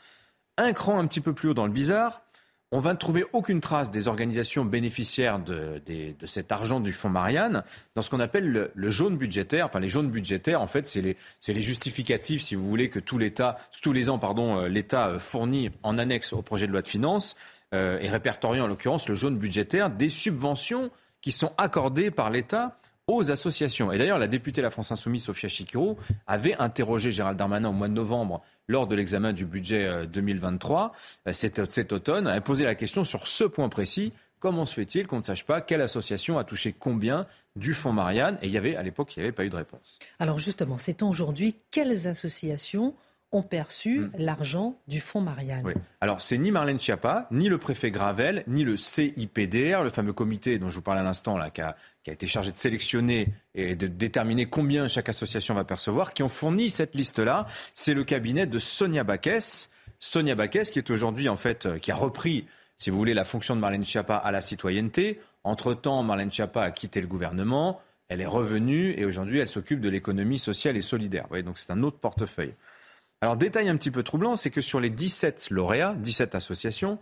[0.58, 2.22] Un cran un petit peu plus haut dans le bizarre,
[2.74, 5.82] on va ne trouver aucune trace des organisations bénéficiaires de,
[6.26, 7.64] cet argent du fonds Marianne
[7.96, 9.66] dans ce qu'on appelle le, jaune budgétaire.
[9.66, 13.58] Enfin, les jaunes budgétaires, en fait, c'est les, justificatifs, si vous voulez, que tout l'État,
[13.82, 16.88] tous les ans, pardon, euh, l'État euh, fournit en annexe au projet de loi de
[16.88, 17.36] finances
[17.74, 22.78] euh, et répertoriant en l'occurrence le jaune budgétaire des subventions qui sont accordées par l'État
[23.16, 23.92] aux associations.
[23.92, 25.98] Et d'ailleurs, la députée de la France Insoumise, Sophia Chikirou,
[26.28, 30.94] avait interrogé Gérald Darmanin au mois de novembre lors de l'examen du budget 2023,
[31.28, 32.28] euh, euh, cet, cet automne.
[32.28, 34.14] Elle posé la question sur ce point précis.
[34.40, 38.40] Comment se fait-il qu'on ne sache pas quelle association a touché combien du fonds Marianne?
[38.42, 40.00] Et il y avait, à l'époque, il n'y avait pas eu de réponse.
[40.20, 42.96] Alors justement, c'est aujourd'hui quelles associations
[43.32, 44.12] ont perçu hmm.
[44.18, 45.64] l'argent du fonds Marianne.
[45.66, 45.74] Oui.
[46.02, 50.60] Alors, c'est ni Marlène Schiappa, ni le préfet Gravel, ni le CIPDR, le fameux comité
[50.60, 53.30] dont je vous parlais à l'instant, là, qui a, qui a été chargé de sélectionner
[53.56, 57.46] et de déterminer combien chaque association va percevoir, qui ont fourni cette liste-là.
[57.74, 59.70] C'est le cabinet de Sonia Baquès.
[60.00, 63.26] Sonia Baquès, qui est aujourd'hui, en fait, euh, qui a repris, si vous voulez, la
[63.26, 65.20] fonction de Marlène Schiappa à la citoyenneté.
[65.44, 67.82] Entre-temps, Marlène Schiappa a quitté le gouvernement.
[68.10, 71.28] Elle est revenue et aujourd'hui, elle s'occupe de l'économie sociale et solidaire.
[71.30, 72.54] Vous donc c'est un autre portefeuille.
[73.24, 76.98] Alors, détail un petit peu troublant, c'est que sur les 17 lauréats, 17 associations,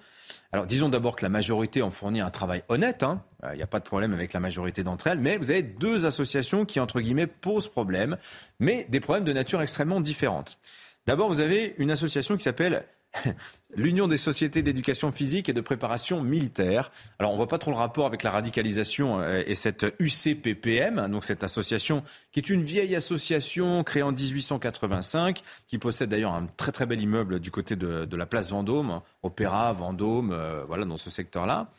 [0.51, 3.23] alors disons d'abord que la majorité ont fourni un travail honnête, il hein.
[3.53, 6.05] n'y euh, a pas de problème avec la majorité d'entre elles, mais vous avez deux
[6.05, 8.17] associations qui, entre guillemets, posent problème,
[8.59, 10.59] mais des problèmes de nature extrêmement différente.
[11.07, 12.83] D'abord, vous avez une association qui s'appelle
[13.75, 16.91] L'Union des sociétés d'éducation physique et de préparation militaire.
[17.19, 21.23] Alors, on voit pas trop le rapport avec la radicalisation euh, et cette UCPPM, donc
[21.23, 26.71] cette association qui est une vieille association créée en 1885, qui possède d'ailleurs un très
[26.71, 31.09] très bel immeuble du côté de, la place Vendôme, Opéra, Vendôme, euh, voilà, dans ce
[31.09, 31.71] secteur-là.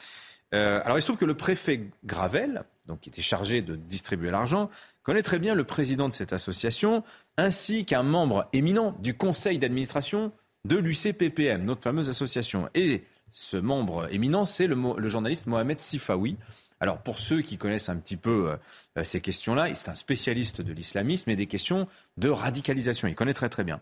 [0.54, 4.30] Euh, alors, il se trouve que le préfet Gravel, donc qui était chargé de distribuer
[4.30, 4.68] l'argent,
[5.02, 7.04] connaît très bien le président de cette association,
[7.36, 10.32] ainsi qu'un membre éminent du conseil d'administration
[10.64, 12.68] de l'UCPPM, notre fameuse association.
[12.74, 16.36] Et ce membre éminent, c'est le, journaliste Mohamed Sifawi.
[16.80, 18.52] Alors pour ceux qui connaissent un petit peu
[18.96, 23.06] euh, ces questions-là, c'est un spécialiste de l'islamisme et des questions de radicalisation.
[23.06, 23.80] Il connaît très très bien.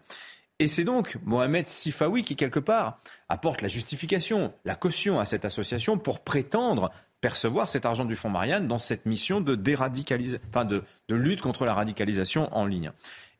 [0.60, 5.44] Et c'est donc Mohamed Sifawi qui, quelque part, apporte la justification, la caution à cette
[5.44, 9.56] association pour prétendre percevoir cet argent du Fonds Marianne dans cette mission de,
[10.48, 12.90] enfin de lutte contre la radicalisation en ligne.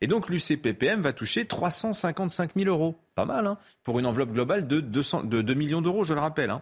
[0.01, 2.95] Et donc l'UCPPM va toucher 355 000 euros.
[3.15, 6.21] Pas mal, hein, pour une enveloppe globale de, 200, de 2 millions d'euros, je le
[6.21, 6.51] rappelle.
[6.51, 6.61] Hein.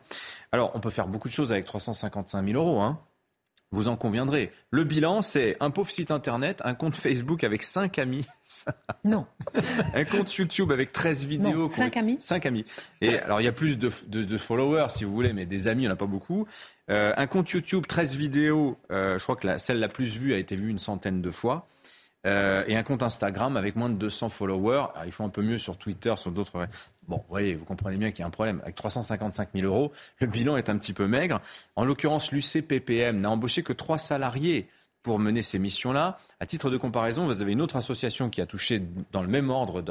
[0.51, 2.81] Alors on peut faire beaucoup de choses avec 355 000 euros.
[2.81, 2.99] Hein.
[3.71, 4.51] Vous en conviendrez.
[4.71, 8.25] Le bilan, c'est un pauvre site internet, un compte Facebook avec 5 amis.
[9.03, 9.27] Non.
[9.93, 11.69] un compte YouTube avec 13 vidéos.
[11.69, 12.65] 5 amis 5 amis.
[13.01, 15.83] Et alors, il y a plus de, de, followers, si vous voulez, mais des amis,
[15.83, 16.47] il n'y en a pas beaucoup.
[16.89, 18.77] Euh, un compte YouTube, 13 vidéos.
[18.89, 21.29] Euh, je crois que la, celle la plus vue a été vue une centaine de
[21.29, 21.67] fois.
[22.27, 24.87] Euh, et un compte Instagram avec moins de 200 followers.
[25.05, 26.67] il faut un peu mieux sur Twitter, sur d'autres.
[27.07, 28.59] Bon, vous voyez, vous comprenez bien qu'il y a un problème.
[28.63, 31.39] Avec 355 000 euros, le bilan est un petit peu maigre.
[31.75, 34.67] En l'occurrence, l'UCPPM n'a embauché que trois salariés
[35.03, 36.17] pour mener ces missions-là.
[36.41, 38.81] À titre de comparaison, vous avez une autre association qui a touché
[39.13, 39.81] dans le même ordre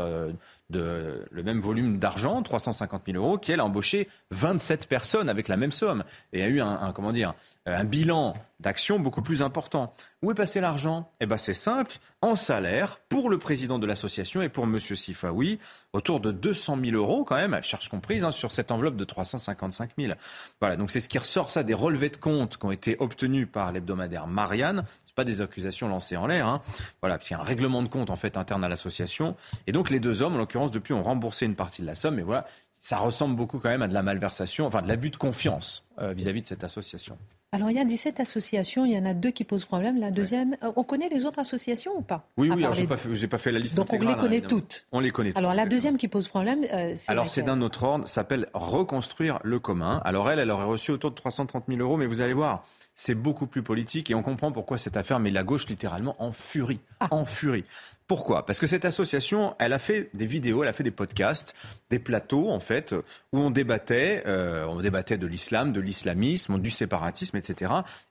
[0.71, 5.57] le même volume d'argent, 350 000 euros, qui elle a embauché 27 personnes avec la
[5.57, 7.35] même somme et a eu un comment dire
[7.67, 9.93] un bilan d'action beaucoup plus important.
[10.23, 11.11] Où est passé l'argent?
[11.21, 14.79] Eh bien, c'est simple, en salaire pour le président de l'association et pour M.
[14.79, 15.59] Sifawi,
[15.93, 19.91] autour de 200 000 euros quand même, charge comprise, hein, sur cette enveloppe de 355
[19.99, 20.15] 000.
[20.61, 23.49] Voilà, donc c'est ce qui ressort ça des relevés de compte qui ont été obtenus
[23.51, 24.85] par l'hebdomadaire Marianne.
[25.17, 26.47] Pas des accusations lancées en l'air.
[26.47, 26.61] Hein.
[27.01, 29.35] Voilà, parce qu'il y a un règlement de compte en fait interne à l'association.
[29.67, 32.17] Et donc les deux hommes, en l'occurrence, depuis ont remboursé une partie de la somme.
[32.17, 32.47] Mais voilà,
[32.79, 36.13] ça ressemble beaucoup quand même à de la malversation, enfin de l'abus de confiance euh,
[36.13, 37.19] vis-à-vis de cette association.
[37.57, 39.99] Alors il y a 17 associations, il y en a deux qui posent problème.
[39.99, 42.29] La deuxième, euh, on connaît les autres associations ou pas?
[42.37, 42.97] Oui, oui, je n'ai pas,
[43.31, 45.39] pas, fait la liste Donc on les connaît toutes On les connaît toutes.
[45.39, 47.11] Alors la deuxième qui pose problème, euh, c'est.
[47.11, 50.03] Alors c'est d'un autre ordre, s'appelle Reconstruire le commun.
[50.05, 52.63] Alors elle, elle aurait reçu autour de 330 000 euros, mais vous allez voir,
[52.95, 56.33] c'est beaucoup plus politique et on comprend pourquoi cette affaire met la gauche littéralement en
[56.33, 56.81] furie.
[57.01, 57.09] Ah.
[57.11, 57.65] En furie.
[58.07, 58.47] Pourquoi?
[58.47, 61.55] Parce que cette association, elle a fait des vidéos, elle a fait des podcasts,
[61.91, 62.95] des plateaux en fait,
[63.33, 67.46] où on débattait, euh, on débattait de l'islam, de l'islamisme, du séparatisme, etc.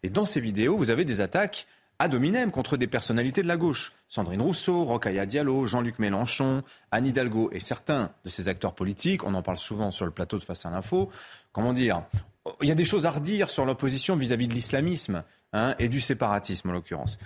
[0.04, 1.67] Et dans ces vidéos, vous avez des attaques
[2.00, 3.93] à dominem contre des personnalités de la gauche.
[4.10, 9.34] Sandrine Rousseau, Rokhaya Diallo, Jean-Luc Mélenchon, Anne Hidalgo et certains de ces acteurs politiques, on
[9.34, 11.10] en parle souvent sur le plateau de Face à l'info,
[11.54, 12.04] comment dire,
[12.62, 16.00] il y a des choses à redire sur l'opposition vis-à-vis de l'islamisme hein, et du
[16.02, 17.17] séparatisme en l'occurrence.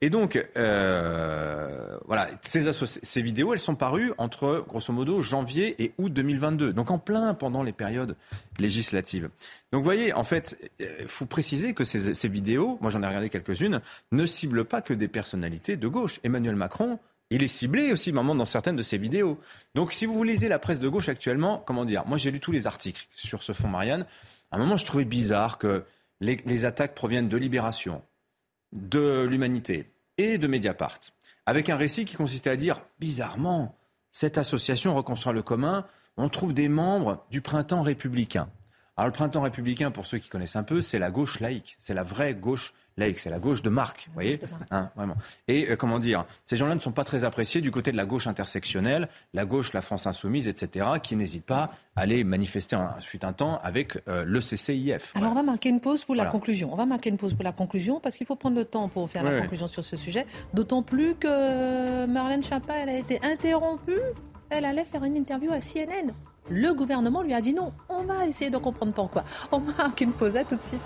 [0.00, 6.12] Et donc, euh, voilà, ces, vidéos, elles sont parues entre, grosso modo, janvier et août
[6.12, 6.72] 2022.
[6.72, 8.16] Donc en plein pendant les périodes
[8.58, 9.28] législatives.
[9.72, 13.80] Donc voyez, en fait, il faut préciser que ces, vidéos, moi j'en ai regardé quelques-unes,
[14.12, 16.20] ne ciblent pas que des personnalités de gauche.
[16.22, 19.40] Emmanuel Macron, il est ciblé aussi moment dans certaines de ses vidéos.
[19.74, 22.06] Donc si vous lisez la presse de gauche actuellement, comment dire?
[22.06, 24.06] Moi j'ai lu tous les articles sur ce fond Marianne.
[24.52, 25.84] À un moment, je trouvais bizarre que
[26.20, 28.02] les attaques proviennent de Libération,
[28.72, 31.00] de l'Humanité et de Mediapart,
[31.46, 33.76] avec un récit qui consistait à dire, bizarrement,
[34.12, 38.50] cette association Reconstruire le commun, on trouve des membres du printemps républicain.
[38.98, 41.94] Alors le printemps républicain, pour ceux qui connaissent un peu, c'est la gauche laïque, c'est
[41.94, 44.40] la vraie gauche laïque, c'est la gauche de Marc, vous voyez
[44.72, 45.14] hein, vraiment.
[45.46, 48.06] Et euh, comment dire, ces gens-là ne sont pas très appréciés du côté de la
[48.06, 52.94] gauche intersectionnelle, la gauche, la France insoumise, etc., qui n'hésitent pas à aller manifester un,
[53.00, 55.12] fut un temps avec euh, le CCIF.
[55.14, 56.72] Alors on va marquer une pause pour la conclusion.
[56.72, 59.08] On va marquer une pause pour la conclusion parce qu'il faut prendre le temps pour
[59.08, 60.26] faire la conclusion sur ce sujet.
[60.54, 64.00] D'autant plus que Marlène Schiappa, elle a été interrompue.
[64.50, 66.12] Elle allait faire une interview à CNN.
[66.50, 67.72] Le gouvernement lui a dit non.
[67.88, 69.24] On va essayer de comprendre pourquoi.
[69.52, 70.80] On marque une pause à tout de suite.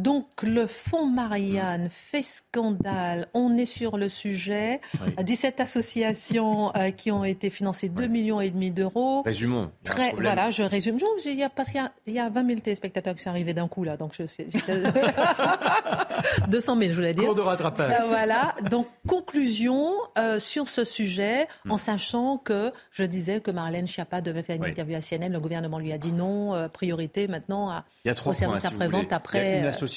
[0.00, 3.28] Donc le fonds Marianne fait scandale.
[3.34, 4.80] On est sur le sujet.
[5.22, 9.20] 17 associations euh, qui ont été financées 2 millions et demi d'euros.
[9.22, 9.70] Résumons.
[9.84, 10.96] Très, voilà, je résume.
[11.26, 13.84] il y a, parce qu'il y, a 20 000 téléspectateurs qui sont arrivés d'un coup
[13.84, 14.22] là, donc je
[16.48, 17.26] 200 000, je voulais dire.
[17.26, 17.92] Cours de rattrapage.
[17.92, 18.54] Euh, voilà.
[18.70, 21.78] Donc conclusion euh, sur ce sujet, en hmm.
[21.78, 25.30] sachant que je disais que Marlène Schiappa devait faire une interview à CNN.
[25.30, 26.70] Le gouvernement lui a dit non.
[26.72, 29.58] priorité maintenant à, il y a trois au service après-vente après.
[29.58, 29.89] Après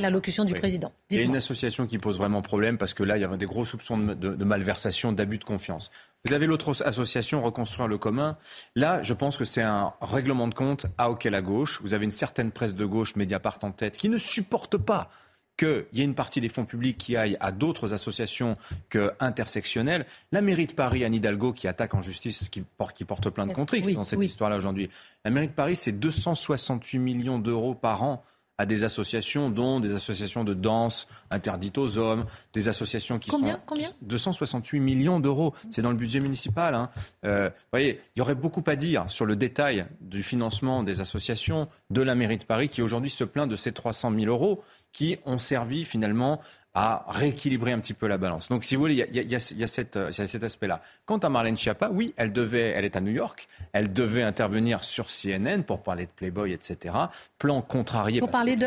[0.00, 0.92] l'allocution du président.
[1.10, 3.36] Il y a une association qui pose vraiment problème parce que là, il y a
[3.36, 5.90] des gros soupçons de, malversation, d'abus de confiance.
[6.26, 8.36] Vous avez l'autre association, Reconstruire le commun.
[8.74, 11.80] Là, je pense que c'est un règlement de compte à auquel à gauche.
[11.82, 15.08] Vous avez une certaine presse de gauche, Mediapart en tête, qui ne supporte pas
[15.56, 18.56] qu'il y ait une partie des fonds publics qui aillent à d'autres associations
[18.88, 20.06] que intersectionnelles.
[20.32, 23.46] La mairie de Paris, Anne Hidalgo, qui attaque en justice, qui porte, qui porte plein
[23.46, 24.90] de contre dans cette histoire-là aujourd'hui.
[25.24, 28.24] La mairie de Paris, c'est 268 millions d'euros par an
[28.58, 33.54] à des associations, dont des associations de danse interdites aux hommes, des associations qui combien,
[33.54, 33.60] sont...
[33.66, 35.54] Combien 268 millions d'euros.
[35.70, 36.74] C'est dans le budget municipal.
[36.74, 36.90] Hein.
[37.24, 41.00] Euh, vous voyez, il y aurait beaucoup à dire sur le détail du financement des
[41.00, 44.62] associations de la mairie de Paris, qui aujourd'hui se plaint de ces 300 000 euros
[44.92, 46.40] qui ont servi finalement
[46.74, 48.50] à rééquilibrer un petit peu la balance.
[48.50, 50.82] Donc, si vous voulez, il y a, cet aspect-là.
[51.06, 54.84] Quant à Marlène Schiappa, oui, elle devait, elle est à New York, elle devait intervenir
[54.84, 56.94] sur CNN pour parler de Playboy, etc.
[57.38, 58.20] Plan contrarié.
[58.20, 58.66] Pour parler de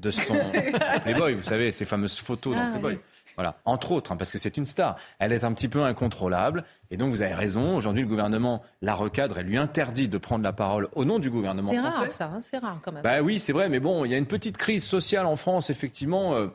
[0.00, 0.36] De son
[1.02, 2.98] Playboy, vous savez, ces fameuses photos dans ah, Playboy.
[3.36, 4.96] Voilà, entre autres, hein, parce que c'est une star.
[5.18, 6.64] Elle est un petit peu incontrôlable.
[6.90, 7.76] Et donc, vous avez raison.
[7.76, 11.30] Aujourd'hui, le gouvernement la recadre et lui interdit de prendre la parole au nom du
[11.30, 11.90] gouvernement français.
[11.90, 12.24] C'est rare, ça.
[12.24, 13.02] Hein, c'est rare, quand même.
[13.02, 13.68] Bah oui, c'est vrai.
[13.68, 16.34] Mais bon, il y a une petite crise sociale en France, effectivement.
[16.34, 16.48] Euh,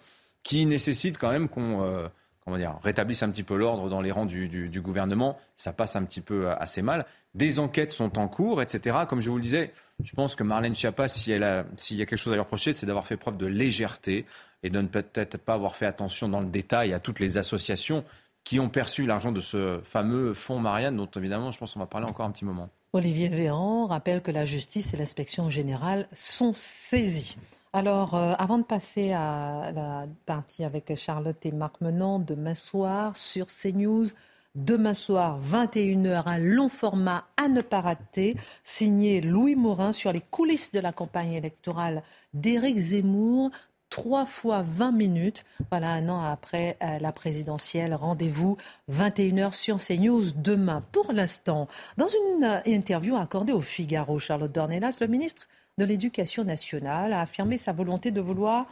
[0.43, 2.07] qui nécessite quand même qu'on euh,
[2.43, 5.37] comment dire, rétablisse un petit peu l'ordre dans les rangs du, du, gouvernement.
[5.55, 7.05] Ça passe un petit peu euh, assez mal.
[7.35, 8.97] Des enquêtes sont en cours, etc.
[9.07, 9.71] Comme je vous le disais,
[10.03, 13.05] je pense que Marlène Schiappa, s'il y a quelque chose à lui reprocher, c'est d'avoir
[13.05, 14.25] fait preuve de légèreté
[14.63, 18.03] et de ne peut-être pas avoir fait attention dans le détail à toutes les associations
[18.43, 21.85] qui ont perçu l'argent de ce fameux fonds Marianne, dont évidemment, je pense qu'on va
[21.85, 22.69] parler encore un petit moment.
[22.93, 27.37] Olivier Véran rappelle que la justice et l'inspection générale sont saisies.
[27.73, 33.15] Alors, euh, avant de passer à la partie avec Charlotte et Marc Menant, demain soir
[33.15, 34.07] sur CNews,
[34.55, 40.21] demain soir, 21h, un long format à ne pas rater, signé Louis Morin sur les
[40.21, 43.51] coulisses de la campagne électorale d'Éric Zemmour.
[43.89, 47.93] Trois fois 20 minutes, voilà un an après euh, la présidentielle.
[47.93, 48.55] Rendez-vous
[48.89, 50.81] 21h sur CNews demain.
[50.93, 55.45] Pour l'instant, dans une euh, interview accordée au Figaro, Charlotte Dornelas, le ministre
[55.77, 58.67] de l'Éducation nationale a affirmé sa volonté de vouloir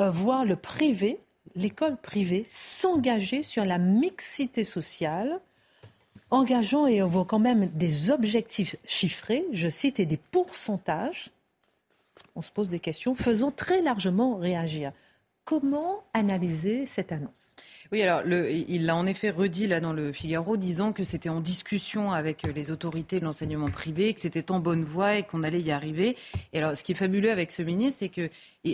[0.00, 1.20] euh, voir le privé,
[1.54, 5.40] l'école privée, s'engager sur la mixité sociale,
[6.30, 11.30] engageant et quand même des objectifs chiffrés, je cite, et des pourcentages.
[12.36, 14.92] On se pose des questions, faisant très largement réagir.
[15.48, 17.56] Comment analyser cette annonce?
[17.90, 21.40] Oui, alors il l'a en effet redit là dans le Figaro, disant que c'était en
[21.40, 25.62] discussion avec les autorités de l'enseignement privé, que c'était en bonne voie et qu'on allait
[25.62, 26.18] y arriver.
[26.52, 28.28] Et alors, ce qui est fabuleux avec ce ministre, c'est que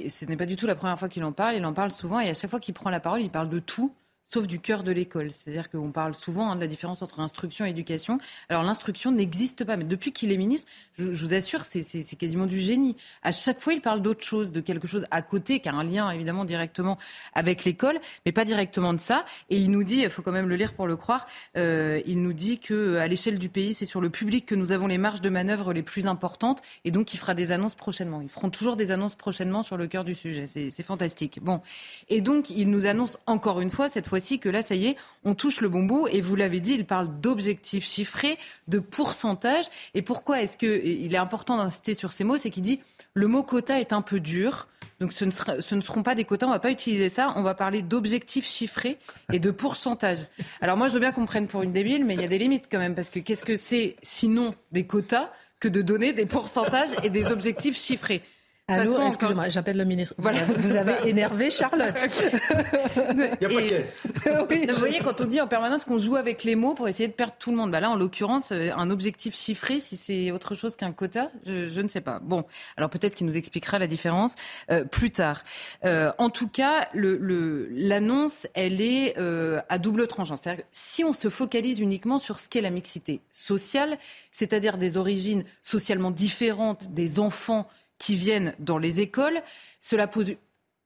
[0.08, 1.54] ce n'est pas du tout la première fois qu'il en parle.
[1.54, 3.60] Il en parle souvent et à chaque fois qu'il prend la parole, il parle de
[3.60, 3.94] tout
[4.28, 5.32] sauf du cœur de l'école.
[5.32, 8.18] C'est-à-dire qu'on parle souvent hein, de la différence entre instruction et éducation.
[8.48, 10.66] Alors l'instruction n'existe pas, mais depuis qu'il est ministre,
[10.98, 12.96] je, vous assure, c'est quasiment du génie.
[13.22, 15.84] À chaque fois, il parle d'autre chose, de quelque chose à côté, qui a un
[15.84, 16.98] lien évidemment directement
[17.34, 19.24] avec l'école, mais pas directement de ça.
[19.50, 22.22] Et il nous dit, il faut quand même le lire pour le croire, euh, il
[22.22, 24.98] nous dit que à l'échelle du pays, c'est sur le public que nous avons les
[24.98, 28.20] marges de manœuvre les plus importantes, et donc il fera des annonces prochainement.
[28.22, 30.46] Ils feront toujours des annonces prochainement sur le cœur du sujet.
[30.46, 31.40] C'est fantastique.
[31.42, 31.60] Bon,
[32.08, 34.86] et donc il nous annonce encore une fois cette fois fois que là, ça y
[34.86, 36.08] est, on touche le bon bout.
[36.08, 39.66] Et vous l'avez dit, il parle d'objectifs chiffrés, de pourcentage.
[39.94, 42.80] Et pourquoi est-ce qu'il est important d'insister sur ces mots C'est qu'il dit
[43.14, 44.68] le mot quota est un peu dur.
[45.00, 47.34] Donc ce ne, ce ne, seront pas des quotas, on ne va pas utiliser ça,
[47.36, 48.96] on va parler d'objectifs chiffrés
[49.32, 50.18] et de pourcentage.
[50.60, 52.38] Alors moi je veux bien qu'on prenne pour une débile, mais il y a des
[52.38, 56.26] limites quand même, parce que qu'est-ce que c'est sinon des quotas que de donner des
[56.26, 58.22] pourcentages et des objectifs chiffrés?
[58.66, 60.14] Allô, excusez-moi, j'appelle le ministre.
[60.16, 61.96] Voilà, vous avez énervé Charlotte.
[62.96, 66.44] Il n'y a pas oui, Vous voyez, quand on dit en permanence qu'on joue avec
[66.44, 68.88] les mots pour essayer de perdre tout le monde, bah là, en l'occurrence, euh, un
[68.88, 72.20] objectif chiffré, si c'est autre chose qu'un quota, je, ne sais pas.
[72.20, 72.46] Bon,
[72.78, 74.34] alors peut-être qu'il nous expliquera la différence
[74.70, 75.42] euh, plus tard.
[75.84, 80.36] Euh, en tout cas, l'annonce, le, elle est euh, à double tranchant.
[80.36, 83.98] C'est-à-dire que si on se focalise uniquement sur ce qu'est la mixité sociale,
[84.30, 87.68] c'est-à-dire des origines socialement différentes des enfants
[88.04, 89.40] qui viennent dans les écoles.
[89.80, 90.34] Cela pose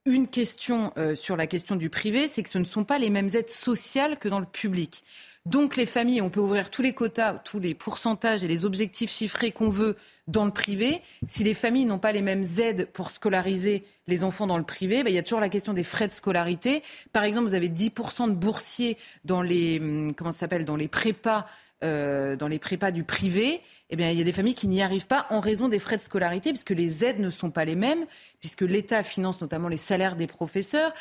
[0.05, 3.11] une question euh, sur la question du privé, c'est que ce ne sont pas les
[3.11, 5.03] mêmes aides sociales que dans le public.
[5.45, 9.11] Donc les familles, on peut ouvrir tous les quotas, tous les pourcentages et les objectifs
[9.11, 9.97] chiffrés qu'on veut
[10.29, 11.03] dans le privé.
[11.27, 15.03] Si les familles n'ont pas les mêmes aides pour scolariser les enfants dans le privé,
[15.03, 16.85] ben, il y a toujours la question des frais de scolarité.
[17.13, 20.31] Par exemple, vous avez 10% de boursiers dans les, hum, comment
[20.65, 21.47] dans les prépas,
[21.83, 24.83] euh, dans les prépas du privé eh bien, il y a des familles qui n'y
[24.83, 27.75] arrivent pas en raison des frais de scolarité, puisque les aides ne sont pas les
[27.75, 28.05] mêmes,
[28.39, 30.93] puisque l'État finance notamment les salaires des professeurs,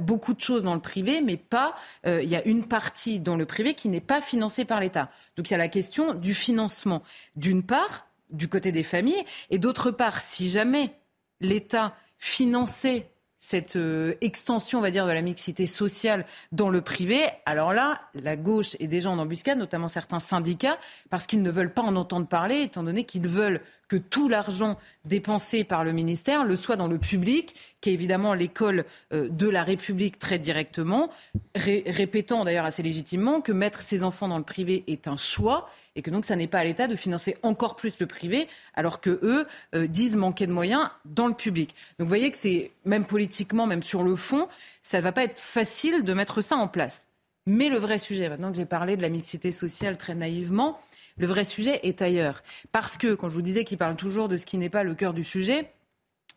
[0.00, 1.74] beaucoup de choses dans le privé, mais pas.
[2.06, 5.10] Euh, il y a une partie dans le privé qui n'est pas financée par l'État.
[5.36, 7.02] Donc il y a la question du financement,
[7.36, 10.94] d'une part, du côté des familles, et d'autre part, si jamais
[11.40, 13.10] l'État finançait
[13.44, 18.00] cette euh, extension, on va dire, de la mixité sociale dans le privé, alors là,
[18.14, 20.78] la gauche est déjà en embuscade, notamment certains syndicats,
[21.10, 23.60] parce qu'ils ne veulent pas en entendre parler, étant donné qu'ils veulent
[23.94, 28.34] que tout l'argent dépensé par le ministère le soit dans le public, qui est évidemment
[28.34, 31.10] l'école euh, de la République très directement,
[31.54, 36.02] répétant d'ailleurs assez légitimement que mettre ses enfants dans le privé est un choix et
[36.02, 39.20] que donc ça n'est pas à l'État de financer encore plus le privé, alors que
[39.22, 41.76] eux euh, disent manquer de moyens dans le public.
[42.00, 44.48] Donc vous voyez que c'est même politiquement, même sur le fond,
[44.82, 47.06] ça ne va pas être facile de mettre ça en place.
[47.46, 50.80] Mais le vrai sujet, maintenant que j'ai parlé de la mixité sociale très naïvement,
[51.16, 52.42] le vrai sujet est ailleurs.
[52.72, 54.94] Parce que, quand je vous disais qu'il parle toujours de ce qui n'est pas le
[54.94, 55.72] cœur du sujet,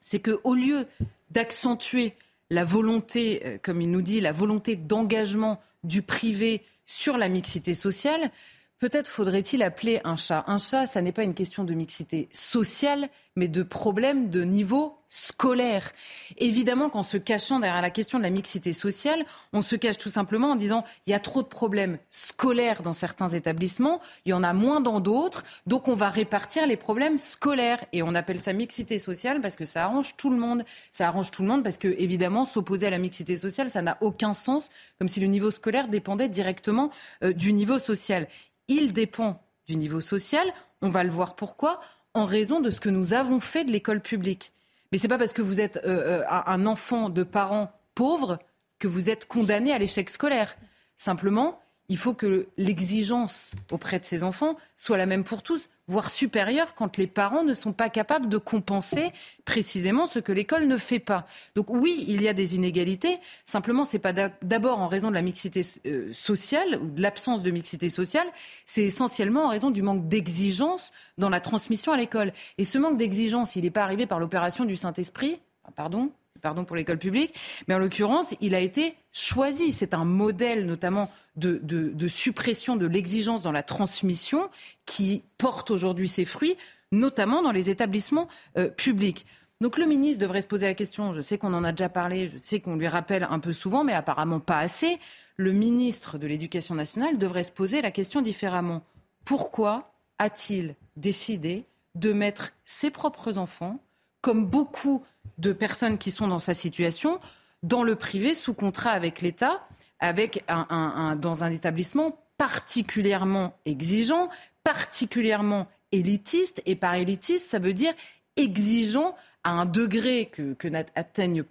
[0.02, 0.86] c'est qu'au lieu
[1.32, 2.14] d'accentuer
[2.50, 7.74] la volonté, euh, comme il nous dit, la volonté d'engagement du privé sur la mixité
[7.74, 8.32] sociale,
[8.80, 10.44] Peut-être faudrait-il appeler un chat.
[10.46, 15.00] Un chat, ça n'est pas une question de mixité sociale, mais de problème de niveau
[15.10, 15.94] scolaire.
[16.38, 20.10] Évidemment qu'en se cachant derrière la question de la mixité sociale, on se cache tout
[20.10, 24.34] simplement en disant il y a trop de problèmes scolaires dans certains établissements, il y
[24.34, 27.84] en a moins dans d'autres, donc on va répartir les problèmes scolaires.
[27.94, 30.64] Et on appelle ça mixité sociale parce que ça arrange tout le monde.
[30.92, 33.98] Ça arrange tout le monde parce que, évidemment, s'opposer à la mixité sociale, ça n'a
[34.02, 36.92] aucun sens, comme si le niveau scolaire dépendait directement
[37.24, 38.28] euh, du niveau social
[38.68, 40.52] il dépend du niveau social.
[40.82, 41.80] On va le voir pourquoi,
[42.14, 44.54] en raison de ce que nous avons fait de l'école publique.
[44.92, 48.40] Mais ce n'est pas parce que vous êtes euh, euh, un enfant de parents pauvres
[48.80, 50.56] que vous êtes condamné à l'échec scolaire.
[50.98, 56.10] Simplement, il faut que l'exigence auprès de ces enfants soit la même pour tous, voire
[56.10, 59.12] supérieure quand les parents ne sont pas capables de compenser
[59.46, 61.26] précisément ce que l'école ne fait pas.
[61.56, 63.20] Donc oui, il y a des inégalités.
[63.46, 67.42] Simplement, ce n'est pas d'abord en raison de la mixité euh, sociale ou de l'absence
[67.42, 68.28] de mixité sociale,
[68.66, 72.34] c'est essentiellement en raison du manque d'exigence dans la transmission à l'école.
[72.58, 75.40] Et ce manque d'exigence, il n'est pas arrivé par l'opération du Saint-Esprit,
[75.76, 77.34] pardon, pardon pour l'école publique,
[77.68, 79.72] mais en l'occurrence, il a été choisi.
[79.72, 84.50] C'est un modèle notamment de, suppression de l'exigence dans la transmission
[84.86, 86.58] qui porte aujourd'hui ses fruits,
[86.92, 89.26] notamment dans les établissements euh, publics.
[89.60, 92.30] Donc le ministre devrait se poser la question, je sais qu'on en a déjà parlé,
[92.32, 95.00] je sais qu'on lui rappelle un peu souvent, mais apparemment pas assez.
[95.36, 98.84] Le ministre de l'Éducation nationale devrait se poser la question différemment.
[99.26, 103.80] Pourquoi a-t-il décidé de mettre ses propres enfants,
[104.22, 105.04] comme beaucoup
[105.38, 107.20] de personnes qui sont dans sa situation,
[107.64, 109.68] dans le privé, sous contrat avec l'État,
[110.00, 114.30] avec un, dans un établissement particulièrement exigeant,
[114.64, 116.62] particulièrement élitiste.
[116.66, 117.94] Et par élitiste, ça veut dire
[118.36, 120.68] exigeant à un degré que, que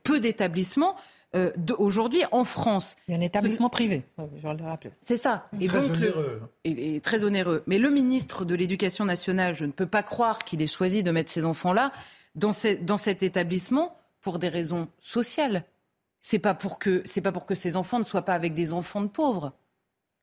[0.05, 0.97] peu d'établissements
[1.35, 2.97] euh, aujourd'hui en France.
[3.09, 4.93] Il y a un établissement privé, je le rappeler.
[5.01, 5.45] C'est ça.
[5.61, 6.41] Et très donc, onéreux.
[6.65, 7.63] et, très onéreux.
[7.67, 11.11] Mais le ministre de l'Éducation nationale, je ne peux pas croire qu'il ait choisi de
[11.11, 11.93] mettre ses enfants-là
[12.37, 15.65] dans, dans cet établissement pour des raisons sociales.
[16.21, 18.73] C'est pas pour que c'est pas pour que ces enfants ne soient pas avec des
[18.73, 19.53] enfants de pauvres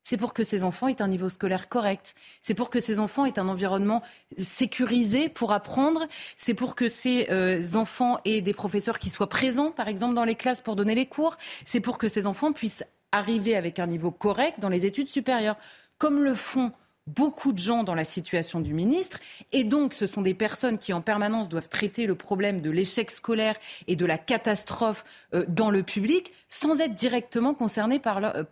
[0.03, 2.13] c'est pour que ces enfants aient un niveau scolaire correct.
[2.41, 4.03] C'est pour que ces enfants aient un environnement
[4.37, 6.05] sécurisé pour apprendre.
[6.35, 10.25] C'est pour que ces euh, enfants aient des professeurs qui soient présents, par exemple, dans
[10.25, 11.37] les classes pour donner les cours.
[11.65, 12.83] C'est pour que ces enfants puissent
[13.13, 15.57] arriver avec un niveau correct dans les études supérieures,
[15.97, 16.73] comme le font
[17.07, 19.19] beaucoup de gens dans la situation du ministre.
[19.51, 23.11] Et donc, ce sont des personnes qui, en permanence, doivent traiter le problème de l'échec
[23.11, 23.55] scolaire
[23.87, 28.43] et de la catastrophe euh, dans le public, sans être directement concernés par, euh,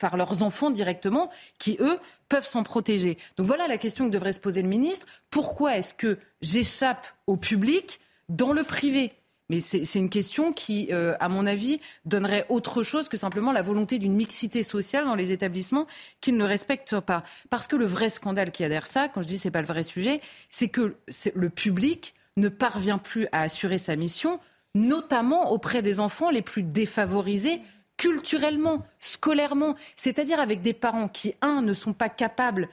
[0.00, 3.18] par leurs enfants directement, qui, eux, peuvent s'en protéger.
[3.36, 5.06] Donc voilà la question que devrait se poser le ministre.
[5.30, 9.12] Pourquoi est-ce que j'échappe au public dans le privé?
[9.48, 13.62] Mais c'est une question qui, euh, à mon avis, donnerait autre chose que simplement la
[13.62, 15.86] volonté d'une mixité sociale dans les établissements
[16.20, 17.22] qu'ils ne respectent pas.
[17.48, 19.84] Parce que le vrai scandale qui adhère ça, quand je dis c'est pas le vrai
[19.84, 20.20] sujet,
[20.50, 20.96] c'est que
[21.34, 24.40] le public ne parvient plus à assurer sa mission,
[24.74, 27.60] notamment auprès des enfants les plus défavorisés
[27.96, 32.68] culturellement, scolairement, c'est-à-dire avec des parents qui, un, ne sont pas capables,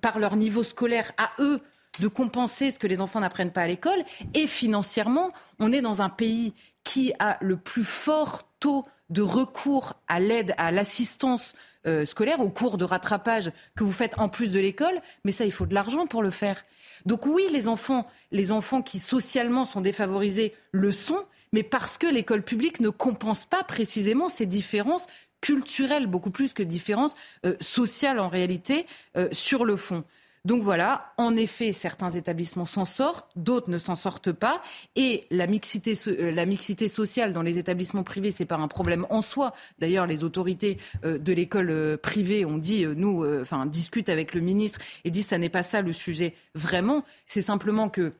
[0.00, 1.60] par leur niveau scolaire à eux,
[2.00, 4.04] de compenser ce que les enfants n'apprennent pas à l'école.
[4.34, 9.94] Et financièrement, on est dans un pays qui a le plus fort taux de recours
[10.08, 11.54] à l'aide, à l'assistance
[11.86, 15.00] euh, scolaire, au cours de rattrapage que vous faites en plus de l'école.
[15.24, 16.64] Mais ça, il faut de l'argent pour le faire.
[17.04, 22.06] Donc oui, les enfants, les enfants qui socialement sont défavorisés le sont, mais parce que
[22.06, 25.06] l'école publique ne compense pas précisément ces différences
[25.40, 28.86] culturelles, beaucoup plus que différences euh, sociales en réalité,
[29.16, 30.04] euh, sur le fond.
[30.46, 34.62] Donc voilà, en effet, certains établissements s'en sortent, d'autres ne s'en sortent pas.
[34.94, 39.54] Et la mixité, euh, sociale dans les établissements privés, c'est pas un problème en soi.
[39.80, 44.40] D'ailleurs, les autorités euh, de l'école euh, privée ont dit, nous, enfin, discutent avec le
[44.40, 47.02] ministre et disent, ça n'est pas ça le sujet vraiment.
[47.26, 48.12] C'est simplement que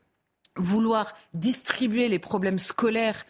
[0.57, 3.25] vouloir distribuer les problèmes scolaires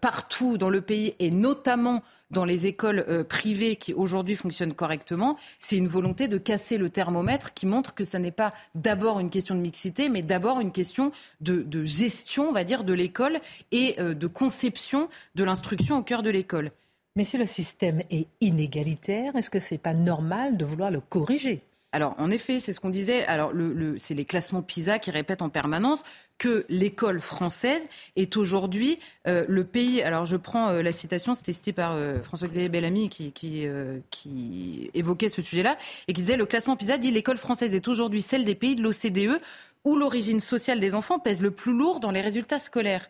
[0.00, 5.36] partout dans le pays et notamment dans les écoles euh, privées qui aujourd'hui fonctionnent correctement,
[5.58, 9.30] c'est une volonté de casser le thermomètre qui montre que ça n'est pas d'abord une
[9.30, 13.40] question de mixité, mais d'abord une question de, gestion, on va dire, de l'école
[13.72, 16.70] et euh, de conception de l'instruction au cœur de l'école.
[17.16, 21.00] Mais si le système est inégalitaire, est-ce que ce n'est pas normal de vouloir le
[21.00, 21.62] corriger?
[21.90, 23.24] Alors, en effet, c'est ce qu'on disait.
[23.26, 26.02] Alors, le, c'est les classements PISA qui répètent en permanence
[26.36, 27.82] que l'école française
[28.14, 30.02] est aujourd'hui euh, le pays.
[30.02, 33.66] Alors, je prends euh, la citation, c'était cité par euh, François-Xavier Bellamy qui, qui,
[34.10, 35.78] qui évoquait ce sujet-là
[36.08, 38.82] et qui disait le classement PISA dit l'école française est aujourd'hui celle des pays de
[38.82, 39.40] l'OCDE
[39.84, 43.08] où l'origine sociale des enfants pèse le plus lourd dans les résultats scolaires.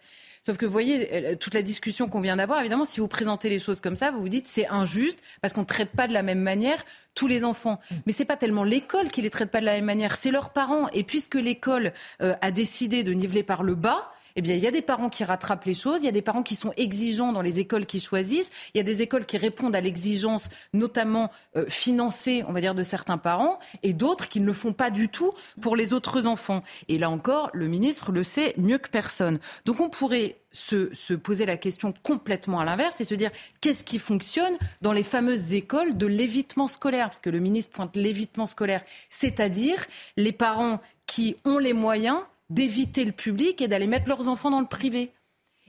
[0.49, 3.51] Sauf que vous voyez, euh, toute la discussion qu'on vient d'avoir, évidemment, si vous présentez
[3.51, 6.15] les choses comme ça, vous vous dites c'est injuste parce qu'on ne traite pas de
[6.15, 6.83] la même manière
[7.15, 7.79] tous les enfants.
[8.07, 10.49] Mais c'est pas tellement l'école qui les traite pas de la même manière, c'est leurs
[10.49, 10.89] parents.
[10.95, 11.93] Et puisque l'école
[12.23, 15.09] euh, a décidé de niveler par le bas, eh bien, il y a des parents
[15.09, 17.87] qui rattrapent les choses, il y a des parents qui sont exigeants dans les écoles
[17.87, 22.53] qu'ils choisissent, il y a des écoles qui répondent à l'exigence, notamment euh, financée, on
[22.53, 25.75] va dire, de certains parents, et d'autres qui ne le font pas du tout pour
[25.75, 26.63] les autres enfants.
[26.87, 29.41] Et là encore, le ministre le sait mieux que personne.
[29.65, 33.83] Donc on pourrait se, se, poser la question complètement à l'inverse et se dire qu'est-ce
[33.83, 37.07] qui fonctionne dans les fameuses écoles de l'évitement scolaire?
[37.07, 39.85] Parce que le ministre pointe l'évitement scolaire, c'est-à-dire
[40.17, 42.21] les parents qui ont les moyens
[42.51, 45.13] d'éviter le public et d'aller mettre leurs enfants dans le privé.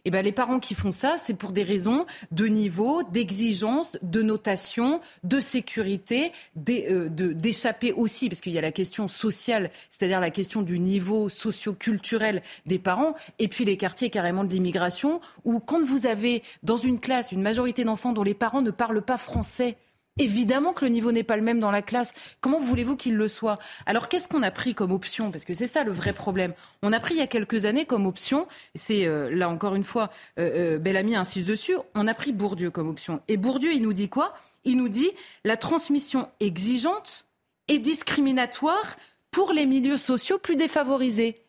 [0.06, 4.22] Eh ben, les parents qui font ça, c'est pour des raisons de niveau, d'exigence, de
[4.22, 6.32] notation, de sécurité,
[6.70, 11.30] euh, d'échapper aussi, parce qu'il y a la question sociale, c'est-à-dire la question du niveau
[11.30, 16.78] socio-culturel des parents, et puis les quartiers carrément de l'immigration, où quand vous avez dans
[16.78, 19.78] une classe une majorité d'enfants dont les parents ne parlent pas français,
[20.20, 22.14] Évidemment que le niveau n'est pas le même dans la classe.
[22.42, 23.58] Comment voulez-vous qu'il le soit?
[23.86, 25.32] Alors qu'est-ce qu'on a pris comme option?
[25.32, 26.54] Parce que c'est ça le vrai problème.
[26.84, 28.46] On a pris il y a quelques années comme option,
[28.76, 32.70] c'est euh, là encore une fois, euh, euh, Bellamy insiste dessus, on a pris Bourdieu
[32.70, 33.22] comme option.
[33.30, 34.34] Et Bourdieu, il nous dit quoi?
[34.66, 35.10] Il nous dit
[35.46, 37.26] la transmission exigeante
[37.70, 38.98] et discriminatoire
[39.32, 41.42] pour les milieux sociaux plus défavorisés.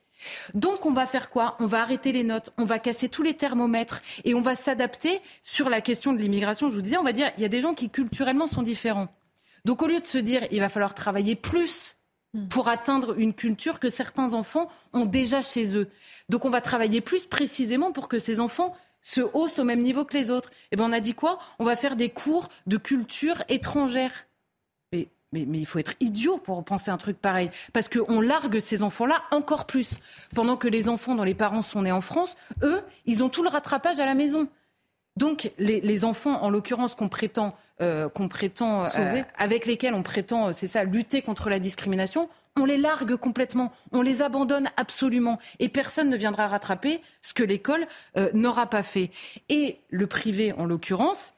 [0.55, 1.57] Donc on va faire quoi?
[1.61, 5.21] On va arrêter les notes, on va casser tous les thermomètres et on va s'adapter
[5.43, 6.71] sur la question de l'immigration.
[6.71, 9.09] Je vous disais, on va dire, il y a des gens qui culturellement sont différents.
[9.65, 11.97] Donc au lieu de se dire, il va falloir travailler plus
[12.35, 12.49] hmm.
[12.49, 15.89] pour atteindre une culture que certains enfants ont déjà chez eux.
[16.29, 20.05] Donc on va travailler plus précisément pour que ces enfants se haussent au même niveau
[20.05, 20.51] que les autres.
[20.51, 21.39] Et eh bien on a dit quoi?
[21.59, 24.27] On va faire des cours de culture étrangère.
[25.33, 27.51] Mais, il faut être idiot pour penser un truc pareil.
[27.73, 30.01] Parce qu'on largue ces enfants-là encore plus.
[30.35, 33.45] Pendant que les enfants dont les parents sont nés en France, eux, ils ont tout
[33.45, 34.49] le rattrapage à la maison.
[35.17, 40.53] Donc les, enfants, en l'occurrence, qu'on prétend, euh, qu'on prétend euh, avec lesquels on prétend,
[40.53, 42.29] c'est ça, lutter contre la discrimination,
[42.59, 47.43] on les largue complètement, on les abandonne absolument, et personne ne viendra rattraper ce que
[47.43, 47.87] l'école
[48.35, 49.11] n'aura pas fait.
[49.49, 51.35] Et le privé, en l'occurrence,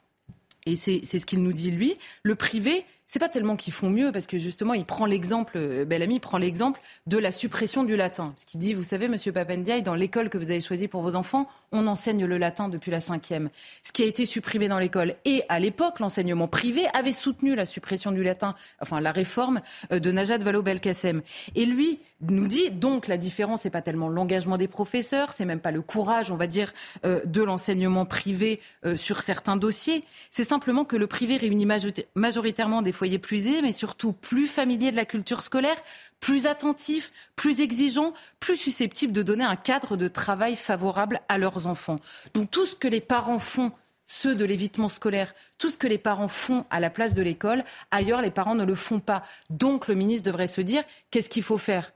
[0.66, 4.10] et c'est ce qu'il nous dit lui, le privé, c'est pas tellement qu'ils font mieux,
[4.10, 8.34] parce que justement, il prend l'exemple, euh, Bellamy prend l'exemple de la suppression du latin.
[8.38, 11.14] Ce qui dit, vous savez, Monsieur Papendiaï, dans l'école que vous avez choisie pour vos
[11.14, 13.50] enfants, on enseigne le latin depuis la cinquième.
[13.82, 15.14] Ce qui a été supprimé dans l'école.
[15.26, 19.60] Et à l'époque, l'enseignement privé avait soutenu la suppression du latin, enfin la réforme
[19.92, 21.20] euh, de Najat Vallaud-Belkacem.
[21.54, 25.60] Et lui nous dit, donc, la différence, n'est pas tellement l'engagement des professeurs, c'est même
[25.60, 26.72] pas le courage, on va dire,
[27.04, 28.60] euh, de l'enseignement privé
[28.96, 30.02] sur certains dossiers.
[30.30, 31.66] C'est simplement que le privé réunit
[32.14, 35.76] majoritairement des foyers plus aisés, mais surtout plus familiers de la culture scolaire,
[36.20, 41.66] plus attentifs, plus exigeants, plus susceptibles de donner un cadre de travail favorable à leurs
[41.66, 41.98] enfants.
[42.32, 43.72] Donc tout ce que les parents font
[44.06, 47.64] ceux de l'évitement scolaire, tout ce que les parents font à la place de l'école,
[47.90, 49.24] ailleurs les parents ne le font pas.
[49.50, 51.92] Donc le ministre devrait se dire qu'est-ce qu'il faut faire?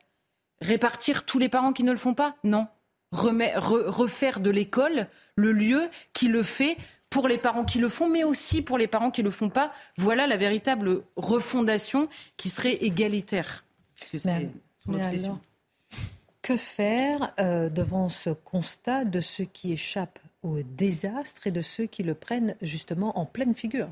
[0.60, 2.34] Répartir tous les parents qui ne le font pas?
[2.42, 2.66] Non.
[3.12, 6.76] refaire de l'école le lieu qui le fait
[7.16, 9.48] pour les parents qui le font, mais aussi pour les parents qui ne le font
[9.48, 9.72] pas.
[9.96, 13.64] Voilà la véritable refondation qui serait égalitaire.
[16.42, 21.86] que faire euh, devant ce constat de ceux qui échappent au désastre et de ceux
[21.86, 23.88] qui le prennent justement en pleine figure?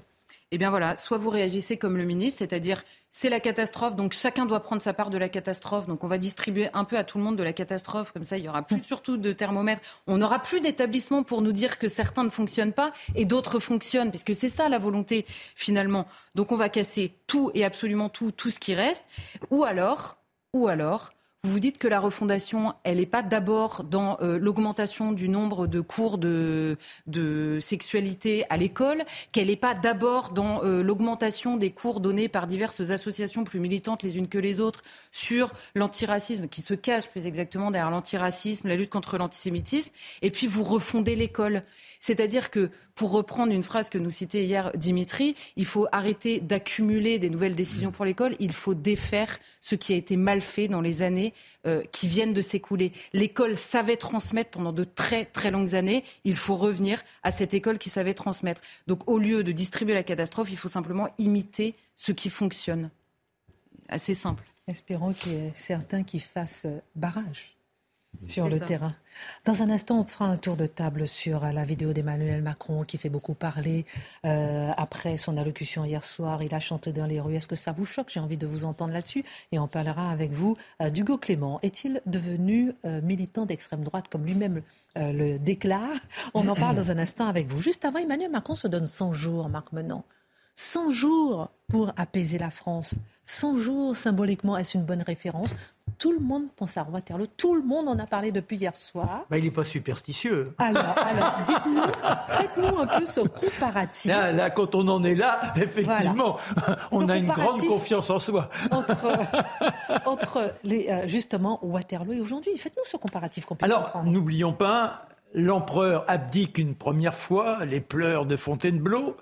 [0.50, 2.84] Eh bien voilà, soit vous réagissez comme le ministre, c'est-à-dire
[3.16, 5.86] c'est la catastrophe, donc chacun doit prendre sa part de la catastrophe.
[5.86, 8.38] Donc on va distribuer un peu à tout le monde de la catastrophe, comme ça
[8.38, 9.80] il y aura plus surtout de thermomètres.
[10.08, 14.10] On n'aura plus d'établissements pour nous dire que certains ne fonctionnent pas et d'autres fonctionnent,
[14.10, 16.08] puisque c'est ça la volonté finalement.
[16.34, 19.04] Donc on va casser tout et absolument tout, tout ce qui reste.
[19.52, 20.16] Ou alors,
[20.52, 21.12] ou alors,
[21.44, 25.80] vous dites que la refondation, elle n'est pas d'abord dans euh, l'augmentation du nombre de
[25.80, 32.00] cours de, de sexualité à l'école, qu'elle n'est pas d'abord dans euh, l'augmentation des cours
[32.00, 34.82] donnés par diverses associations plus militantes les unes que les autres
[35.12, 39.92] sur l'antiracisme, qui se cache plus exactement derrière l'antiracisme, la lutte contre l'antisémitisme,
[40.22, 41.62] et puis vous refondez l'école.
[42.00, 47.18] C'est-à-dire que, pour reprendre une phrase que nous citait hier Dimitri, il faut arrêter d'accumuler
[47.18, 50.80] des nouvelles décisions pour l'école, il faut défaire ce qui a été mal fait dans
[50.80, 51.33] les années
[51.66, 52.92] euh, qui viennent de s'écouler.
[53.12, 57.78] L'école savait transmettre pendant de très très longues années, il faut revenir à cette école
[57.78, 58.60] qui savait transmettre.
[58.86, 62.90] Donc au lieu de distribuer la catastrophe, il faut simplement imiter ce qui fonctionne.
[63.88, 64.44] Assez simple.
[64.66, 67.53] Espérons qu'il y ait certains qui fassent barrage
[68.26, 68.92] sur le terrain.
[69.44, 72.98] Dans un instant, on fera un tour de table sur la vidéo d'Emmanuel Macron qui
[72.98, 73.84] fait beaucoup parler
[74.24, 76.42] euh, après son allocution hier soir.
[76.42, 77.36] Il a chanté dans les rues.
[77.36, 78.10] Est-ce que ça vous choque?
[78.10, 79.24] J'ai envie de vous entendre là-dessus.
[79.52, 81.60] Et on parlera avec vous euh, d'Hugo Clément.
[81.62, 84.62] Est-il devenu euh, militant d'extrême droite comme lui-même
[84.96, 85.90] le déclare?
[86.34, 87.60] On en parle dans un instant avec vous.
[87.60, 90.04] Juste avant, Emmanuel Macron se donne 100 jours, Marc Menant.
[90.56, 92.94] 100 jours pour apaiser la France.
[93.26, 95.48] 100 jours, symboliquement, est-ce une bonne référence?
[95.98, 97.26] Tout le monde pense à Waterloo.
[97.36, 99.24] Tout le monde en a parlé depuis hier soir.
[99.30, 100.54] Bah, il n'est pas superstitieux.
[100.58, 101.82] Alors, alors dites-nous,
[102.28, 104.12] faites-nous un peu ce comparatif.
[104.12, 106.36] Là, quand on en est là, effectivement,
[106.90, 108.50] on a une grande confiance en soi.
[110.04, 116.04] Entre, les, euh, justement Waterloo et aujourd'hui, faites-nous ce comparatif qu'on Alors, n'oublions pas, l'empereur
[116.08, 119.16] abdique une première fois, les pleurs de Fontainebleau,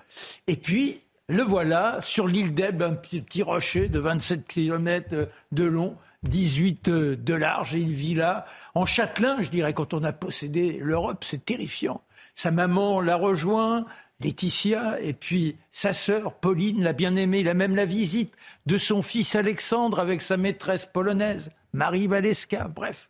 [0.47, 1.03] et puis
[1.33, 7.17] le voilà sur l'île d'Elbe, un petit rocher de 27 km de long, 18 euh,
[7.17, 11.25] de large, et il vit là, en châtelain, je dirais, quand on a possédé l'Europe,
[11.25, 12.03] c'est terrifiant.
[12.35, 13.87] Sa maman l'a rejoint,
[14.21, 18.35] Laetitia, et puis sa sœur Pauline l'a bien aimé, il a même la visite
[18.67, 23.09] de son fils Alexandre avec sa maîtresse polonaise, Marie Valeska, bref.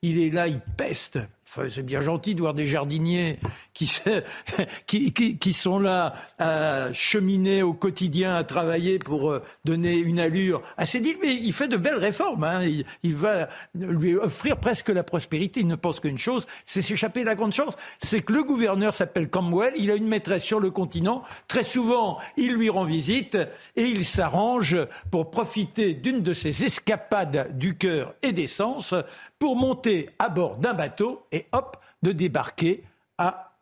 [0.00, 3.38] Il est là, il peste c'est bien gentil de voir des jardiniers
[3.74, 10.86] qui, sont là à cheminer au quotidien, à travailler pour euh, donner une allure à
[10.86, 11.00] ces.
[11.00, 12.44] Mais il fait de belles réformes.
[12.44, 12.62] Hein.
[13.02, 15.60] Il, va lui offrir presque la prospérité.
[15.60, 17.24] Il ne pense qu'une chose, c'est s'échapper.
[17.24, 19.74] La grande chance, c'est que le gouverneur s'appelle Campbell.
[19.76, 21.22] Il a une maîtresse sur le continent.
[21.46, 23.36] Très souvent, il lui rend visite
[23.76, 24.76] et il s'arrange
[25.10, 28.94] pour profiter d'une de ses escapades du cœur et des sens
[29.38, 32.84] pour monter à bord d'un bateau et hop, de débarquer
[33.18, 33.56] à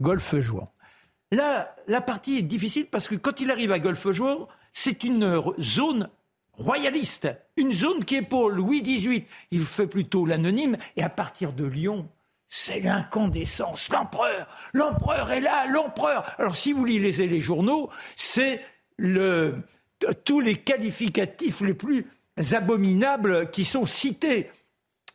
[0.00, 0.66] Golfe-Juan.
[1.30, 6.08] Là, la partie est difficile parce que quand il arrive à Golfe-Juan, c'est une zone
[6.54, 9.24] royaliste, une zone qui est pour Louis XVIII.
[9.50, 12.08] Il fait plutôt l'anonyme et à partir de Lyon,
[12.48, 16.34] c'est l'incandescence, l'empereur, l'empereur est là, l'empereur.
[16.38, 18.60] Alors si vous lisez les journaux, c'est
[18.98, 19.62] le,
[20.24, 22.06] tous les qualificatifs les plus
[22.52, 24.50] abominables qui sont cités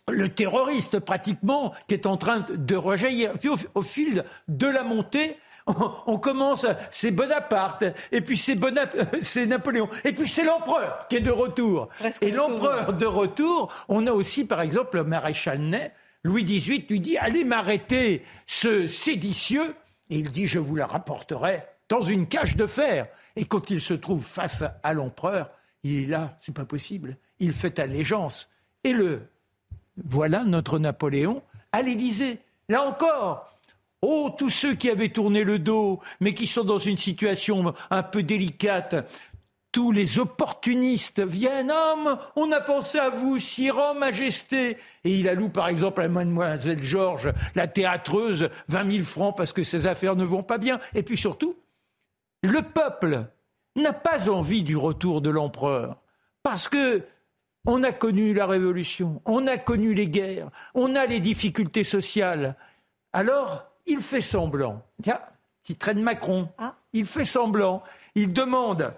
[0.09, 3.33] le terroriste pratiquement qui est en train de rejaillir.
[3.33, 5.37] Puis au, fil de la montée,
[5.67, 8.37] on, commence, c'est Bonaparte, et puis
[9.21, 11.89] c'est Napoléon, et puis c'est l'empereur qui est de retour.
[12.21, 15.91] et l'empereur de retour, on a aussi par exemple le maréchal Ney,
[16.23, 19.75] Louis XVIII lui dit allez m'arrêter ce séditieux,
[20.09, 23.07] et il dit je vous la rapporterai dans une cage de fer.
[23.35, 25.49] Et quand il se trouve face à l'empereur,
[25.83, 27.17] il est là, c'est pas possible.
[27.39, 28.49] Il fait allégeance.
[28.83, 29.29] Et le
[30.03, 31.41] voilà notre Napoléon
[31.71, 32.39] à l'Élysée.
[32.69, 33.51] Là encore,
[34.01, 38.03] oh, tous ceux qui avaient tourné le dos, mais qui sont dans une situation un
[38.03, 38.95] peu délicate,
[39.71, 41.71] tous les opportunistes viennent.
[41.71, 44.77] Homme, on a pensé à vous, Sire, Majesté.
[45.03, 49.63] Et il alloue par exemple à Mademoiselle Georges, la théâtreuse, 20 000 francs parce que
[49.63, 50.79] ses affaires ne vont pas bien.
[50.95, 51.55] Et puis surtout,
[52.43, 53.25] le peuple
[53.75, 55.97] n'a pas envie du retour de l'empereur.
[56.43, 57.03] Parce que
[57.67, 62.55] on a connu la révolution, on a connu les guerres, on a les difficultés sociales.
[63.13, 64.81] Alors, il fait semblant.
[65.03, 65.19] Tiens,
[65.63, 66.49] qui traîne Macron.
[66.57, 66.75] Ah.
[66.93, 67.83] Il fait semblant.
[68.15, 68.93] Il demande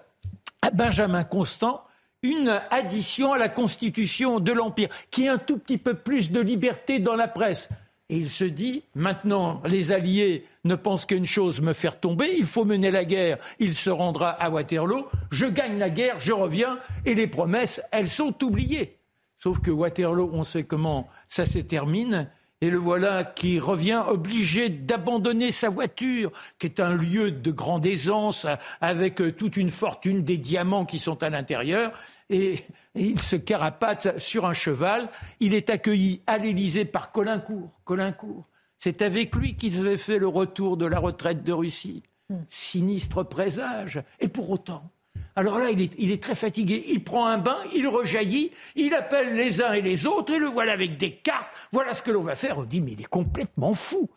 [0.62, 1.84] à Benjamin Constant
[2.22, 6.40] une addition à la constitution de l'Empire, qui ait un tout petit peu plus de
[6.40, 7.68] liberté dans la presse.
[8.10, 12.44] Et il se dit, maintenant, les Alliés ne pensent qu'une chose, me faire tomber, il
[12.44, 16.80] faut mener la guerre, il se rendra à Waterloo, je gagne la guerre, je reviens,
[17.06, 18.98] et les promesses, elles sont oubliées.
[19.38, 22.28] Sauf que Waterloo, on sait comment ça se termine,
[22.60, 27.86] et le voilà qui revient obligé d'abandonner sa voiture, qui est un lieu de grande
[27.86, 28.46] aisance,
[28.80, 31.92] avec toute une fortune des diamants qui sont à l'intérieur.
[32.28, 32.58] Et,
[32.94, 35.08] il se carapate sur un cheval.
[35.38, 37.70] Il est accueilli à l'Élysée par Colincourt.
[37.84, 38.46] Colincourt.
[38.78, 42.02] C'est avec lui qu'ils avaient fait le retour de la retraite de Russie.
[42.28, 42.38] Hmm.
[42.48, 44.02] Sinistre présage.
[44.20, 44.90] Et pour autant,
[45.36, 46.84] alors là, il est, très fatigué.
[46.88, 50.46] Il prend un bain, il rejaillit, il appelle les uns et les autres, et le
[50.46, 51.46] voilà avec des cartes.
[51.72, 52.58] Voilà ce que l'on va faire.
[52.58, 54.10] On dit, mais il est complètement fou.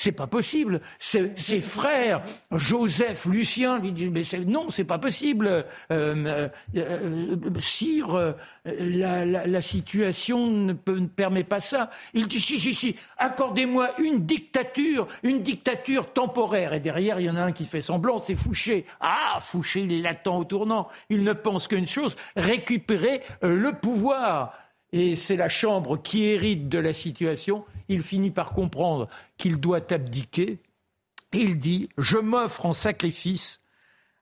[0.00, 0.80] C'est pas possible.
[1.00, 2.22] Ses, frères,
[2.52, 5.48] Joseph, Lucien, lui disent mais non, c'est pas possible.
[5.48, 11.90] Euh, euh, euh, sire, la, situation ne, ne, permet pas ça.
[12.14, 12.94] Il dit si, si, si.
[13.16, 16.74] Accordez-moi une dictature, une dictature temporaire.
[16.74, 18.86] Et derrière, il y en a un qui fait semblant, c'est Fouché.
[19.00, 20.86] Ah, Fouché, il l'attend au tournant.
[21.10, 24.52] Il ne pense qu'une chose récupérer le pouvoir
[24.92, 29.92] et c'est la Chambre qui hérite de la situation, il finit par comprendre qu'il doit
[29.92, 30.58] abdiquer.
[31.32, 33.60] Il dit Je m'offre en sacrifice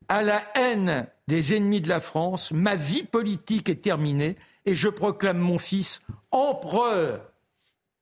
[0.09, 4.89] à la haine des ennemis de la France, ma vie politique est terminée et je
[4.89, 7.33] proclame mon fils empereur,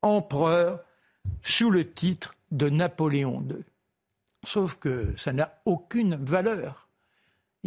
[0.03, 0.81] empereur,
[1.43, 3.65] sous le titre de Napoléon II.
[4.45, 6.84] Sauf que ça n'a aucune valeur.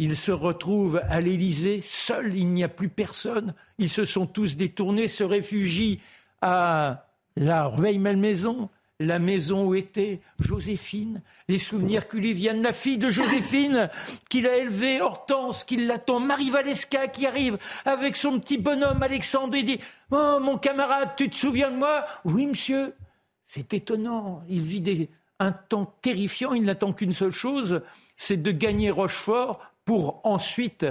[0.00, 3.52] Il se retrouve à l'Élysée, seul, il n'y a plus personne.
[3.78, 6.00] Ils se sont tous détournés, se réfugient
[6.40, 8.70] à la Rueil-Malmaison,
[9.00, 13.90] la maison où était Joséphine, les souvenirs qui lui viennent, la fille de Joséphine
[14.28, 19.56] qu'il a élevée, Hortense qui l'attend, Marie Valesca qui arrive avec son petit bonhomme Alexandre
[19.56, 19.80] et dit
[20.12, 22.06] Oh mon camarade, tu te souviens de moi?
[22.24, 22.94] Oui, monsieur.
[23.42, 24.42] C'est étonnant.
[24.48, 25.08] Il vit
[25.40, 26.52] un temps terrifiant.
[26.52, 27.82] Il n'attend qu'une seule chose
[28.18, 30.84] c'est de gagner Rochefort pour ensuite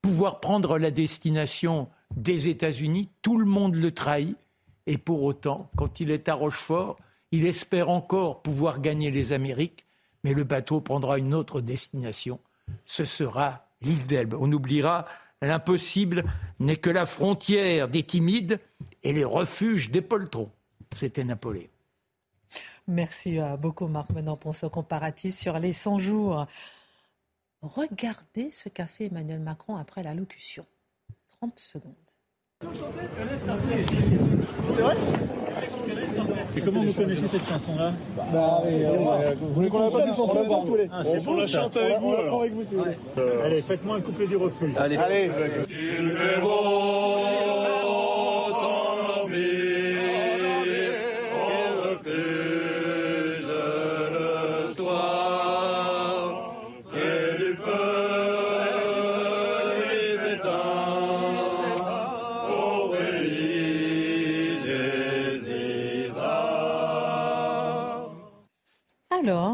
[0.00, 3.08] pouvoir prendre la destination des États-Unis.
[3.20, 4.36] Tout le monde le trahit.
[4.86, 6.98] Et pour autant, quand il est à Rochefort,
[7.32, 9.86] il espère encore pouvoir gagner les Amériques,
[10.22, 12.38] mais le bateau prendra une autre destination.
[12.84, 14.36] Ce sera l'île d'Elbe.
[14.38, 15.06] On oubliera
[15.42, 16.22] l'impossible
[16.60, 18.60] n'est que la frontière des timides
[19.02, 20.52] et les refuges des poltrons.
[20.94, 21.66] C'était Napoléon.
[22.86, 26.46] Merci beaucoup Marc maintenant pour ce comparatif sur les 100 jours
[27.62, 30.64] Regardez ce qu'a fait Emmanuel Macron après l'allocution.
[31.40, 31.94] 30 secondes.
[32.60, 32.68] C'est
[34.82, 34.96] vrai
[36.56, 37.92] Et comment vous connaissez cette chanson-là
[38.32, 40.44] bah, euh, Vous voulez qu'on la fasse une chanson
[40.90, 42.08] ah, On la chante avec vous.
[42.08, 42.96] On avec vous si vous voulez.
[43.44, 44.72] Allez, faites-moi un couplet du refus.
[44.76, 45.30] Allez, allez.
[46.36, 47.47] Alors,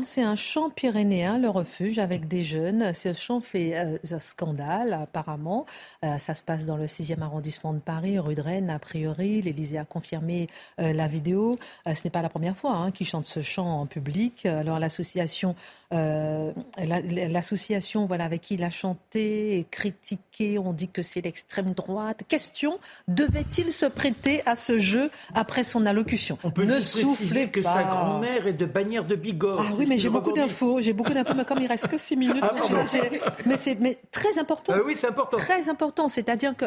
[0.04, 2.92] c'est un champ pyrénéen, le refuge, avec des jeunes.
[2.94, 5.66] Ce champ fait euh, scandale, apparemment.
[6.04, 9.42] Euh, ça se passe dans le 6e arrondissement de Paris, rue de Rennes, a priori.
[9.42, 10.48] L'Élysée a confirmé
[10.80, 11.58] euh, la vidéo.
[11.86, 14.46] ce n'est pas la première fois hein, qu'ils chantent ce chant en public.
[14.46, 15.54] Alors, l'association
[16.78, 22.22] l'association voilà, avec qui il a chanté et critiqué, on dit que c'est l'extrême droite.
[22.28, 22.78] Question,
[23.08, 27.84] devait-il se prêter à ce jeu après son allocution On peut Ne soufflez que sa
[27.84, 29.64] grand-mère est de bannière de Bigorre.
[29.68, 30.80] Ah oui, mais j'ai beaucoup d'infos.
[30.80, 32.54] J'ai beaucoup d'infos, mais comme il reste que 6 minutes, ah,
[33.46, 34.72] mais c'est mais très important.
[34.76, 35.36] Ah oui, c'est important.
[35.36, 36.64] Très important, c'est-à-dire que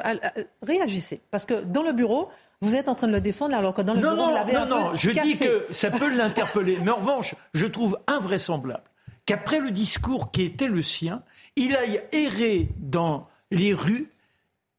[0.61, 2.29] réagissez, parce que dans le bureau.
[2.59, 4.33] Vous êtes en train de le défendre alors que dans le non, bureau, non, vous
[4.33, 5.27] l'avez non, un non, peu je cassé.
[5.27, 6.79] dis que ça peut l'interpeller.
[6.83, 8.81] Mais en revanche, je trouve invraisemblable
[9.27, 11.21] qu'après le discours qui était le sien,
[11.55, 14.11] il aille errer dans les rues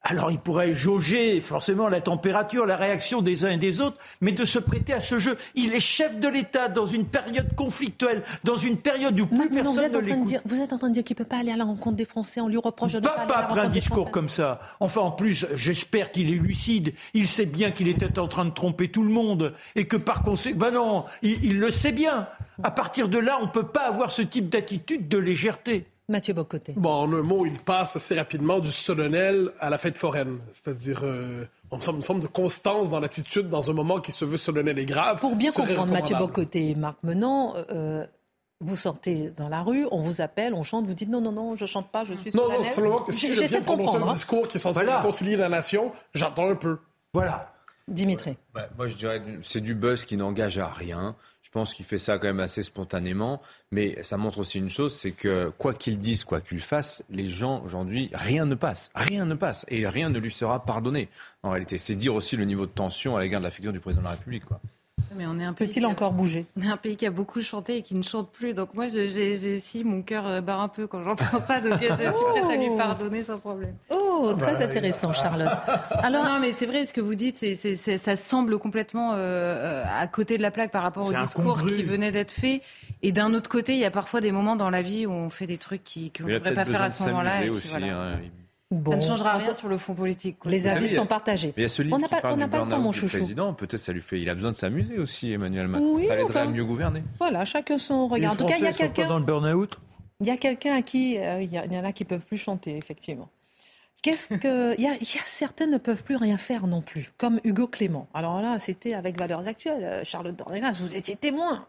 [0.02, 4.32] alors il pourrait jauger forcément la température, la réaction des uns et des autres, mais
[4.32, 5.36] de se prêter à ce jeu.
[5.54, 9.62] Il est chef de l'État dans une période conflictuelle, dans une période où plus non,
[9.62, 10.34] personne ne l'écoute.
[10.46, 12.04] Vous êtes en train de dire qu'il ne peut pas aller à la rencontre des
[12.04, 13.96] Français, on lui reproche de ne pas, pas, aller à la après un des discours
[13.96, 14.12] Français.
[14.12, 14.60] comme ça.
[14.80, 16.94] Enfin, en plus, j'espère qu'il est lucide.
[17.12, 20.22] Il sait bien qu'il était en train de tromper tout le monde et que par
[20.22, 22.28] conséquent, ben non, il, il le sait bien.
[22.62, 25.86] À partir de là, on ne peut pas avoir ce type d'attitude de légèreté.
[26.08, 26.72] Mathieu Bocoté.
[26.76, 30.38] Bon, en un mot, il passe assez rapidement du solennel à la fête foraine.
[30.52, 34.10] C'est-à-dire, euh, on me semble une forme de constance dans l'attitude dans un moment qui
[34.10, 35.20] se veut solennel et grave.
[35.20, 36.16] Pour bien comprendre, Mathieu.
[36.16, 38.06] Bocoté et Marc Menant, euh,
[38.60, 41.56] vous sortez dans la rue, on vous appelle, on chante, vous dites non, non, non,
[41.56, 42.58] je chante pas, je suis Non, solennel.
[42.60, 44.12] non, simplement que si je viens de prononcer un hein.
[44.12, 44.98] discours qui est censé Voilà.
[45.00, 46.78] réconcilier la nation, j'entends un peu.
[47.12, 47.52] Voilà.
[47.86, 48.36] Dimitri.
[48.54, 51.16] Ouais, moi, je dirais que c'est du buzz qui n'engage à rien.
[51.48, 53.40] Je pense qu'il fait ça quand même assez spontanément.
[53.72, 57.26] Mais ça montre aussi une chose, c'est que quoi qu'il dise, quoi qu'il fasse, les
[57.28, 58.90] gens aujourd'hui, rien ne passe.
[58.94, 59.64] Rien ne passe.
[59.68, 61.08] Et rien ne lui sera pardonné.
[61.42, 63.80] En réalité, c'est dire aussi le niveau de tension à l'égard de la figure du
[63.80, 64.44] président de la République.
[64.44, 64.60] Quoi.
[65.16, 66.44] Mais on est un Peut-il a- encore bouger?
[66.58, 68.52] On est un pays qui a beaucoup chanté et qui ne chante plus.
[68.52, 71.60] Donc moi, je- j'ai si mon cœur euh, bat un peu quand j'entends ça.
[71.60, 73.74] Donc je suis prête à lui pardonner sans problème.
[73.90, 74.07] Oh,
[74.38, 75.48] très intéressant, Charlotte.
[76.02, 79.12] Alors, non, mais c'est vrai, ce que vous dites, c'est, c'est- c'est- ça semble complètement
[79.14, 81.76] euh, euh, à côté de la plaque par rapport au discours incongru.
[81.76, 82.60] qui venait d'être fait.
[83.02, 85.30] Et d'un autre côté, il y a parfois des moments dans la vie où on
[85.30, 87.40] fait des trucs qui, qu'on ne a devrait pas faire à ce moment-là.
[87.44, 87.68] et puis aussi.
[87.68, 87.86] voilà.
[87.96, 88.18] hein.
[88.70, 90.38] bon, Ça ne changera en rien sur le fond politique.
[90.40, 90.50] quoi.
[90.50, 91.48] Les Vous avis savez, a- sont partagés.
[91.56, 92.92] Mais il y a ce livre On n'a pas- on du pas le temps, mon
[92.92, 93.18] chouchou.
[93.18, 93.54] président.
[93.54, 94.20] Peut-être ça lui fait.
[94.20, 95.92] Il a besoin de s'amuser aussi, Emmanuel Macron.
[95.94, 96.42] Oui, ça l'aiderait enfin.
[96.48, 97.02] à mieux gouverner.
[97.20, 98.32] Voilà, chacun son Les regard.
[98.32, 99.08] En tout cas, il y a quelqu'un.
[99.08, 99.78] dans le burn-out
[100.20, 102.04] Il y a quelqu'un à qui euh, il y, a- il y en a qui
[102.04, 103.28] peuvent plus chanter, effectivement.
[104.02, 107.66] Qu'est-ce que il y, a, certains ne peuvent plus rien faire non plus, comme Hugo
[107.66, 108.08] Clément.
[108.14, 109.82] Alors là, c'était avec Valeurs Actuelles.
[109.82, 111.66] Euh, Charlotte Dornelas, vous étiez témoin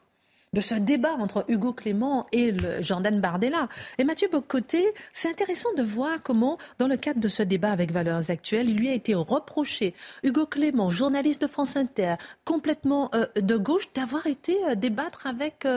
[0.54, 3.68] de ce débat entre Hugo Clément et le Jordan Bardella.
[3.98, 7.92] Et Mathieu Bocoté, c'est intéressant de voir comment, dans le cadre de ce débat avec
[7.92, 12.16] Valeurs Actuelles, il lui a été reproché, Hugo Clément, journaliste de France Inter,
[12.46, 15.68] complètement euh, de gauche, d'avoir été euh, débattre avec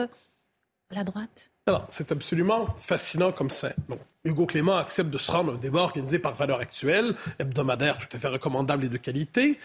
[0.91, 1.52] la droite.
[1.65, 3.69] Alors, c'est absolument fascinant comme ça.
[3.87, 7.97] Bon, Hugo Clément accepte de se rendre à un débat organisé par Valeurs Actuelles, hebdomadaire
[7.97, 9.57] tout à fait recommandable et de qualité.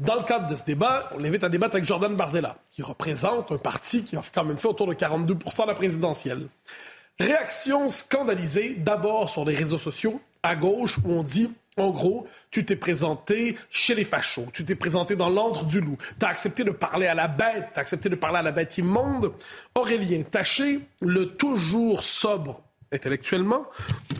[0.00, 3.52] Dans le cadre de ce débat, on l'invite à débattre avec Jordan Bardella, qui représente
[3.52, 6.48] un parti qui a quand même fait autour de 42 de la présidentielle.
[7.20, 12.64] Réaction scandalisée, d'abord sur les réseaux sociaux, à gauche, où on dit, en gros, tu
[12.64, 16.62] t'es présenté chez les fachos, tu t'es présenté dans l'antre du loup, tu as accepté
[16.62, 19.32] de parler à la bête, tu as accepté de parler à la bête immonde.
[19.74, 22.62] Aurélien Taché, le toujours sobre
[22.92, 23.64] intellectuellement,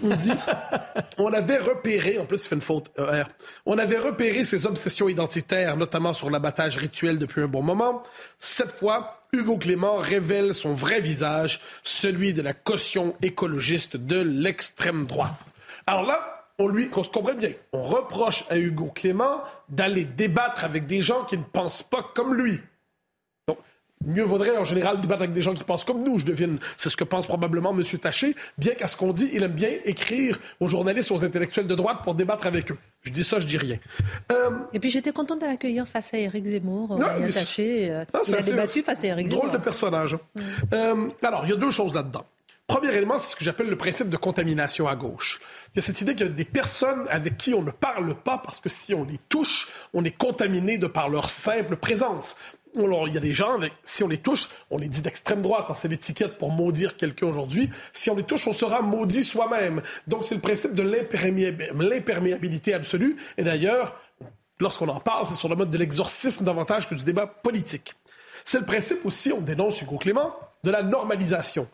[0.03, 0.33] on dit,
[1.19, 3.25] on avait repéré, en plus il fait une faute ER,
[3.67, 8.03] on avait repéré ses obsessions identitaires, notamment sur l'abattage rituel depuis un bon moment.
[8.41, 15.07] Cette fois, Hugo Clément révèle son vrai visage, celui de la caution écologiste de l'extrême
[15.07, 15.35] droite.
[15.87, 20.65] Alors là, on lui, qu'on se comprenne bien, on reproche à Hugo Clément d'aller débattre
[20.65, 22.61] avec des gens qui ne pensent pas comme lui.
[23.49, 23.59] Donc,
[24.05, 26.59] mieux vaudrait en général débattre avec des gens qui pensent comme nous, je devine.
[26.77, 27.83] C'est ce que pense probablement M.
[27.99, 31.75] Taché, bien qu'à ce qu'on dit, il aime bien écrire aux journalistes, aux intellectuels de
[31.75, 32.79] droite pour débattre avec eux.
[33.03, 33.79] Je dis ça, je dis rien.
[34.31, 37.91] Euh, Et puis j'étais contente de l'accueillir face à Éric Zemmour, Non, Aurélien Taché.
[37.91, 39.43] euh, Non, il a débattu face à Éric Zemmour.
[39.47, 40.17] Drôle de personnage.
[40.73, 42.25] Euh, alors, il y a deux choses là-dedans.
[42.67, 45.39] Premier élément, c'est ce que j'appelle le principe de contamination à gauche.
[45.73, 48.15] Il y a cette idée qu'il y a des personnes avec qui on ne parle
[48.15, 52.37] pas parce que si on les touche, on est contaminé de par leur simple présence.
[52.77, 55.43] Alors, il y a des gens, avec, si on les touche, on les dit d'extrême
[55.43, 57.71] droite, hein, c'est l'étiquette pour maudire quelqu'un aujourd'hui.
[57.93, 59.81] Si on les touche, on sera maudit soi-même.
[60.09, 63.17] Donc, c'est le principe de l'imperméab- l'imperméabilité absolue.
[63.37, 63.95] Et d'ailleurs,
[64.59, 67.95] lorsqu'on en parle, c'est sur le mode de l'exorcisme davantage que du débat politique.
[68.45, 70.35] C'est le principe aussi, on dénonce Hugo Clément,
[70.65, 71.69] de la normalisation.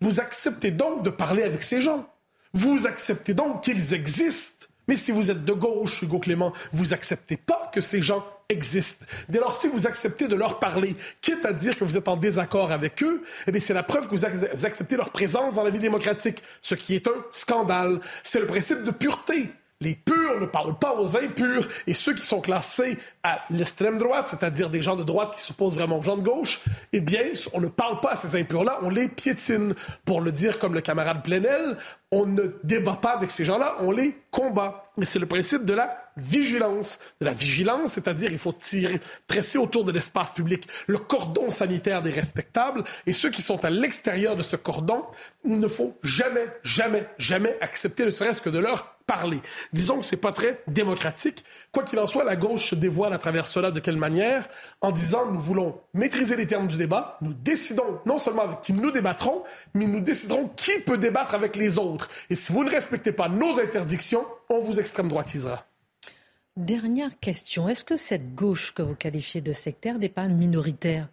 [0.00, 2.08] Vous acceptez donc de parler avec ces gens.
[2.52, 4.66] Vous acceptez donc qu'ils existent.
[4.86, 9.04] Mais si vous êtes de gauche, Hugo Clément, vous acceptez pas que ces gens existent.
[9.28, 12.16] Dès lors, si vous acceptez de leur parler, quitte à dire que vous êtes en
[12.16, 15.70] désaccord avec eux, eh bien, c'est la preuve que vous acceptez leur présence dans la
[15.70, 18.00] vie démocratique, ce qui est un scandale.
[18.24, 19.50] C'est le principe de pureté.
[19.80, 24.26] Les purs ne parlent pas aux impurs et ceux qui sont classés à l'extrême droite,
[24.28, 26.60] c'est-à-dire des gens de droite qui s'opposent vraiment aux gens de gauche,
[26.92, 27.22] eh bien,
[27.52, 29.76] on ne parle pas à ces impurs-là, on les piétine.
[30.04, 31.76] Pour le dire comme le camarade Plenel,
[32.10, 34.90] on ne débat pas avec ces gens-là, on les combat.
[35.00, 36.98] Et c'est le principe de la vigilance.
[37.20, 42.02] De la vigilance, c'est-à-dire il faut tirer, tresser autour de l'espace public le cordon sanitaire
[42.02, 45.04] des respectables et ceux qui sont à l'extérieur de ce cordon,
[45.44, 49.40] il ne faut jamais, jamais, jamais accepter ne serait-ce que de leur parler.
[49.72, 51.42] Disons que c'est pas très démocratique.
[51.72, 54.46] Quoi qu'il en soit, la gauche se dévoile à travers cela de quelle manière?
[54.82, 58.74] En disant nous voulons maîtriser les termes du débat, nous décidons non seulement avec qui
[58.74, 59.42] nous débattrons,
[59.74, 61.97] mais nous déciderons qui peut débattre avec les autres.
[62.30, 65.66] Et si vous ne respectez pas nos interdictions, on vous extrême droitisera.
[66.56, 67.68] Dernière question.
[67.68, 71.08] Est-ce que cette gauche que vous qualifiez de sectaire n'est pas minoritaire?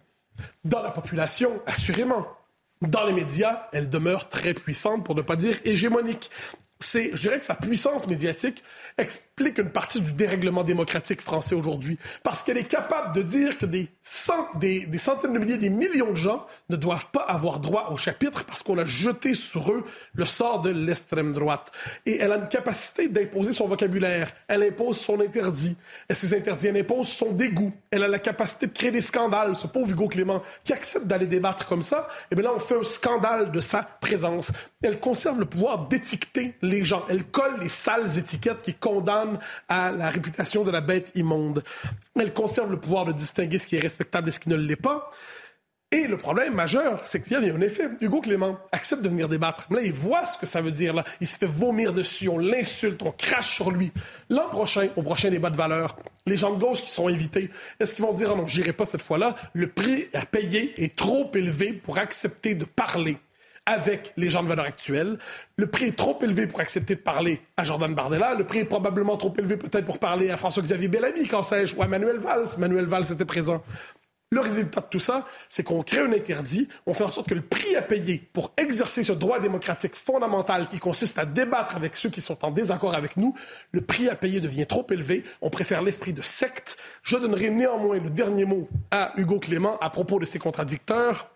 [0.64, 2.26] Dans la population, assurément.
[2.82, 6.30] Dans les médias, elle demeure très puissante, pour ne pas dire hégémonique
[6.78, 8.62] c'est, je dirais que sa puissance médiatique
[8.98, 11.98] explique une partie du dérèglement démocratique français aujourd'hui.
[12.22, 13.88] Parce qu'elle est capable de dire que des,
[14.56, 18.44] des, centaines de milliers, des millions de gens ne doivent pas avoir droit au chapitre
[18.44, 21.72] parce qu'on a jeté sur eux le sort de l'extrême droite.
[22.04, 24.30] Et elle a une capacité d'imposer son vocabulaire.
[24.46, 25.76] Elle impose son interdit.
[26.10, 27.72] Et ses interdits, elle impose son dégoût.
[27.90, 29.56] Elle a la capacité de créer des scandales.
[29.56, 32.58] Ce pauvre Hugo Clément qui accepte d'aller débattre comme ça, et eh bien là, on
[32.58, 34.52] fait un scandale de sa présence.
[34.82, 37.04] Elle conserve le pouvoir d'étiqueter les gens.
[37.08, 39.38] Elle colle les sales étiquettes qui condamnent
[39.68, 41.62] à la réputation de la bête immonde.
[42.18, 44.76] Elle conserve le pouvoir de distinguer ce qui est respectable et ce qui ne l'est
[44.76, 45.10] pas.
[45.92, 47.88] Et le problème majeur, c'est qu'il y a un effet.
[48.00, 49.68] Hugo Clément accepte de venir débattre.
[49.70, 50.92] Mais là, il voit ce que ça veut dire.
[50.92, 51.04] Là.
[51.20, 53.92] Il se fait vomir dessus, on l'insulte, on crache sur lui.
[54.28, 55.96] L'an prochain, au prochain débat de valeur,
[56.26, 58.72] les gens de gauche qui sont invités, est-ce qu'ils vont se dire, ah non, j'irai
[58.72, 63.16] pas cette fois-là, le prix à payer est trop élevé pour accepter de parler?
[63.66, 65.18] Avec les gens de valeur actuelle.
[65.56, 68.34] Le prix est trop élevé pour accepter de parler à Jordan Bardella.
[68.34, 71.82] Le prix est probablement trop élevé peut-être pour parler à François-Xavier Bellamy, quand sais-je, ou
[71.82, 72.46] à Manuel Valls.
[72.58, 73.62] Manuel Valls était présent.
[74.30, 77.34] Le résultat de tout ça, c'est qu'on crée un interdit, on fait en sorte que
[77.34, 81.94] le prix à payer pour exercer ce droit démocratique fondamental qui consiste à débattre avec
[81.94, 83.34] ceux qui sont en désaccord avec nous,
[83.70, 86.76] le prix à payer devient trop élevé, on préfère l'esprit de secte.
[87.04, 91.30] Je donnerai néanmoins le dernier mot à Hugo Clément à propos de ses contradicteurs.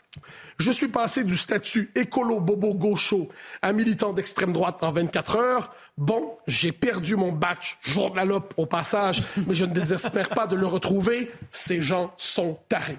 [0.58, 3.28] Je suis passé du statut écolo-bobo gaucho
[3.62, 5.74] à militant d'extrême droite en 24 heures.
[5.96, 10.66] Bon, j'ai perdu mon batch journalope au passage, mais je ne désespère pas de le
[10.66, 11.30] retrouver.
[11.50, 12.98] Ces gens sont tarés.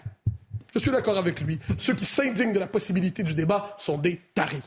[0.73, 1.59] Je suis d'accord avec lui.
[1.77, 4.61] Ceux qui s'indignent de la possibilité du débat sont des tarés.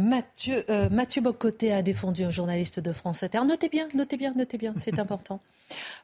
[0.00, 3.40] Mathieu, euh, Mathieu Bocoté a défendu un journaliste de France Inter.
[3.46, 5.40] Notez bien, notez bien, notez bien, c'est important.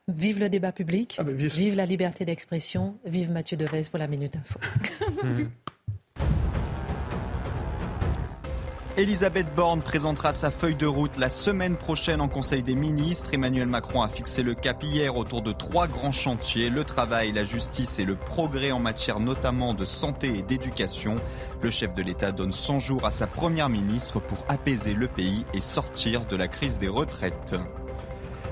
[0.06, 4.36] Vive le débat public, ah, vive la liberté d'expression, vive Mathieu Devez pour la Minute
[4.36, 4.60] Info.
[8.98, 13.34] Elisabeth Borne présentera sa feuille de route la semaine prochaine en Conseil des ministres.
[13.34, 17.42] Emmanuel Macron a fixé le cap hier autour de trois grands chantiers, le travail, la
[17.42, 21.16] justice et le progrès en matière notamment de santé et d'éducation.
[21.60, 25.44] Le chef de l'État donne 100 jours à sa première ministre pour apaiser le pays
[25.52, 27.54] et sortir de la crise des retraites.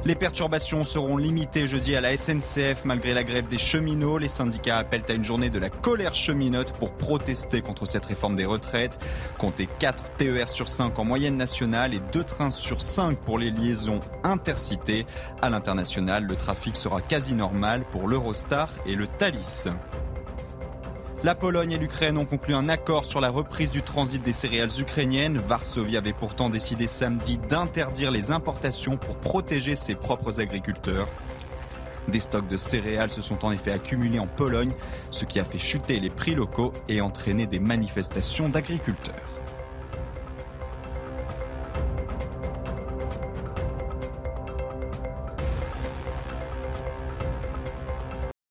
[0.07, 4.19] Les perturbations seront limitées jeudi à la SNCF malgré la grève des cheminots.
[4.19, 8.37] Les syndicats appellent à une journée de la colère cheminote pour protester contre cette réforme
[8.37, 8.99] des retraites.
[9.39, 13.51] Comptez 4 TER sur 5 en moyenne nationale et 2 trains sur 5 pour les
[13.51, 15.07] liaisons intercités.
[15.41, 19.69] À l'international, le trafic sera quasi normal pour l'Eurostar et le Thalys.
[21.25, 24.69] La Pologne et l'Ukraine ont conclu un accord sur la reprise du transit des céréales
[24.79, 25.39] ukrainiennes.
[25.39, 31.09] Varsovie avait pourtant décidé samedi d'interdire les importations pour protéger ses propres agriculteurs.
[32.09, 34.73] Des stocks de céréales se sont en effet accumulés en Pologne,
[35.11, 39.15] ce qui a fait chuter les prix locaux et entraîner des manifestations d'agriculteurs.